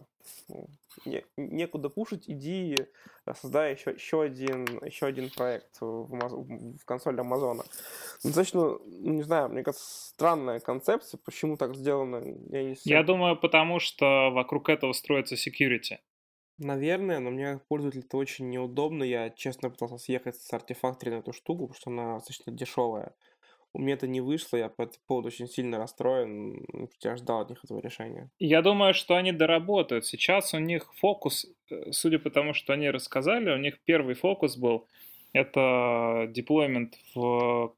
ну, 0.49 0.69
не, 1.05 1.25
некуда 1.37 1.89
пушить, 1.89 2.25
иди 2.29 2.77
э, 3.27 3.35
создай 3.35 3.75
еще, 3.75 3.93
еще, 3.93 4.23
один, 4.23 4.65
еще 4.85 5.07
один 5.07 5.31
проект 5.31 5.81
в, 5.81 6.77
в 6.79 6.85
консоли 6.85 7.21
Амазона. 7.21 7.63
Ну, 8.25 8.31
достаточно, 8.31 8.61
ну, 8.61 8.81
не 8.87 9.23
знаю, 9.23 9.51
мне 9.51 9.63
кажется, 9.63 9.87
странная 9.87 10.59
концепция, 10.59 11.21
почему 11.25 11.57
так 11.57 11.77
сделано, 11.77 12.17
я 12.51 12.65
не 12.65 12.77
Я 12.83 13.05
думаю, 13.05 13.37
потому 13.37 13.79
что 13.79 14.31
вокруг 14.31 14.69
этого 14.69 14.93
строится 14.93 15.37
security. 15.37 15.99
Наверное, 16.59 17.21
но 17.21 17.31
мне 17.31 17.61
пользователь 17.69 18.01
это 18.01 18.17
очень 18.17 18.49
неудобно. 18.51 19.05
Я, 19.05 19.31
честно, 19.31 19.71
пытался 19.71 19.99
съехать 19.99 20.37
с 20.37 20.53
артефактори 20.53 21.11
на 21.11 21.17
эту 21.17 21.33
штуку, 21.33 21.69
потому 21.69 21.75
что 21.81 21.91
она 21.91 22.15
достаточно 22.15 22.53
дешевая. 22.53 23.15
У 23.75 23.81
меня 23.81 23.95
это 23.95 24.09
не 24.09 24.21
вышло, 24.21 24.57
я 24.57 24.69
по 24.69 24.83
этому 24.83 24.99
поводу 25.07 25.29
очень 25.29 25.47
сильно 25.47 25.79
расстроен. 25.79 26.67
Я 27.03 27.17
ждал 27.17 27.43
от 27.43 27.51
них 27.51 27.63
этого 27.63 27.81
решения. 27.81 28.31
Я 28.39 28.63
думаю, 28.63 28.93
что 28.95 29.15
они 29.15 29.31
доработают. 29.31 30.05
Сейчас 30.05 30.53
у 30.55 30.59
них 30.59 30.93
фокус, 30.97 31.47
э, 31.71 31.93
судя 31.93 32.19
по 32.19 32.31
тому, 32.31 32.55
что 32.55 32.73
они 32.73 32.91
рассказали, 32.91 33.51
у 33.51 33.59
них 33.59 33.79
первый 33.85 34.15
фокус 34.15 34.57
был 34.57 34.89
это 35.33 36.27
деплоймент 36.31 36.99
в 37.15 37.75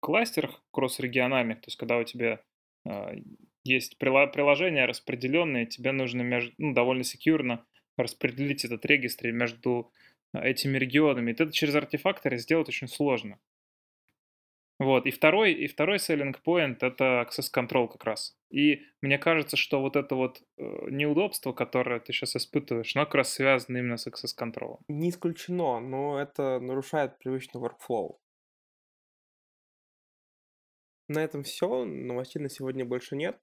кластерах 0.00 0.62
кросс-региональных, 0.72 1.60
то 1.60 1.68
есть 1.68 1.78
когда 1.78 1.96
у 1.96 2.04
тебя 2.04 2.40
э, 2.84 3.20
есть 3.64 3.96
приложения 3.98 4.84
распределенные, 4.84 5.66
тебе 5.66 5.92
нужно 5.92 6.22
между, 6.22 6.52
ну, 6.58 6.74
довольно 6.74 7.04
секьюрно 7.04 7.64
распределить 7.96 8.64
этот 8.64 8.84
регистр 8.86 9.30
между 9.30 9.92
э, 10.32 10.42
этими 10.42 10.78
регионами. 10.78 11.32
Это 11.32 11.50
через 11.52 11.74
артефакторы 11.74 12.38
сделать 12.38 12.68
очень 12.68 12.88
сложно. 12.88 13.38
Вот, 14.78 15.06
и 15.06 15.10
второй, 15.12 15.52
и 15.52 15.68
второй 15.68 15.98
selling 15.98 16.34
point— 16.44 16.78
это 16.80 17.24
access 17.24 17.46
control 17.54 17.88
как 17.88 18.04
раз. 18.04 18.36
И 18.50 18.82
мне 19.00 19.16
кажется, 19.16 19.56
что 19.56 19.80
вот 19.80 19.94
это 19.94 20.16
вот 20.16 20.42
э, 20.58 20.62
неудобство, 20.90 21.52
которое 21.52 22.00
ты 22.00 22.12
сейчас 22.12 22.34
испытываешь, 22.34 22.96
оно 22.96 23.04
как 23.04 23.14
раз 23.14 23.32
связано 23.32 23.78
именно 23.78 23.96
с 23.96 24.08
access 24.08 24.34
control. 24.36 24.80
Не 24.88 25.10
исключено, 25.10 25.78
но 25.78 26.20
это 26.20 26.58
нарушает 26.58 27.18
привычный 27.18 27.60
workflow. 27.60 28.16
На 31.08 31.22
этом 31.22 31.44
все. 31.44 31.84
Новостей 31.84 32.42
на 32.42 32.48
сегодня 32.48 32.84
больше 32.84 33.16
нет. 33.16 33.38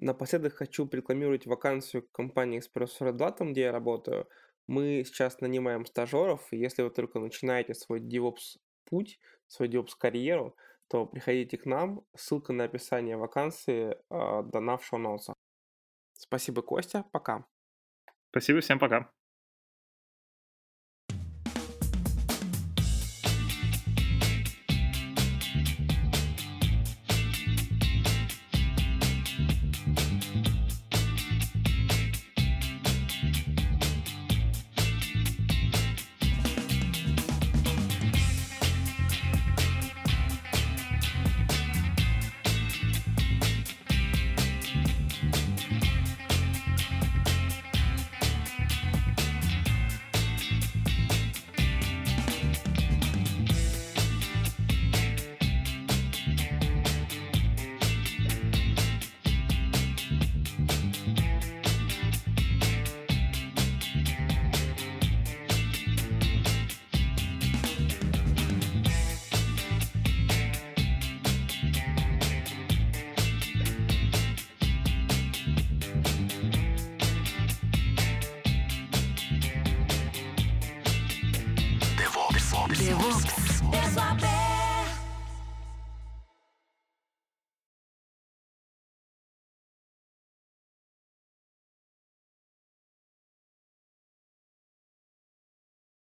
Напоследок 0.00 0.54
хочу 0.54 0.88
рекламировать 0.90 1.46
вакансию 1.46 2.06
компании 2.12 2.60
Express 2.60 3.00
Red 3.00 3.36
там, 3.36 3.52
где 3.52 3.62
я 3.62 3.72
работаю. 3.72 4.28
Мы 4.66 5.02
сейчас 5.04 5.40
нанимаем 5.40 5.86
стажеров, 5.86 6.46
если 6.52 6.82
вы 6.82 6.90
только 6.90 7.18
начинаете 7.18 7.74
свой 7.74 8.00
DevOps 8.00 8.58
путь, 8.84 9.18
свою 9.46 9.70
DevOps-карьеру, 9.72 10.56
то 10.88 11.06
приходите 11.06 11.58
к 11.58 11.66
нам. 11.66 12.02
Ссылка 12.16 12.52
на 12.52 12.64
описание 12.64 13.16
вакансии 13.16 13.92
э, 13.92 14.42
дана 14.44 14.76
в 14.76 14.84
шоу-ноутсах. 14.84 15.34
Спасибо, 16.14 16.62
Костя. 16.62 17.04
Пока. 17.12 17.46
Спасибо, 18.30 18.60
всем 18.60 18.78
пока. 18.78 19.17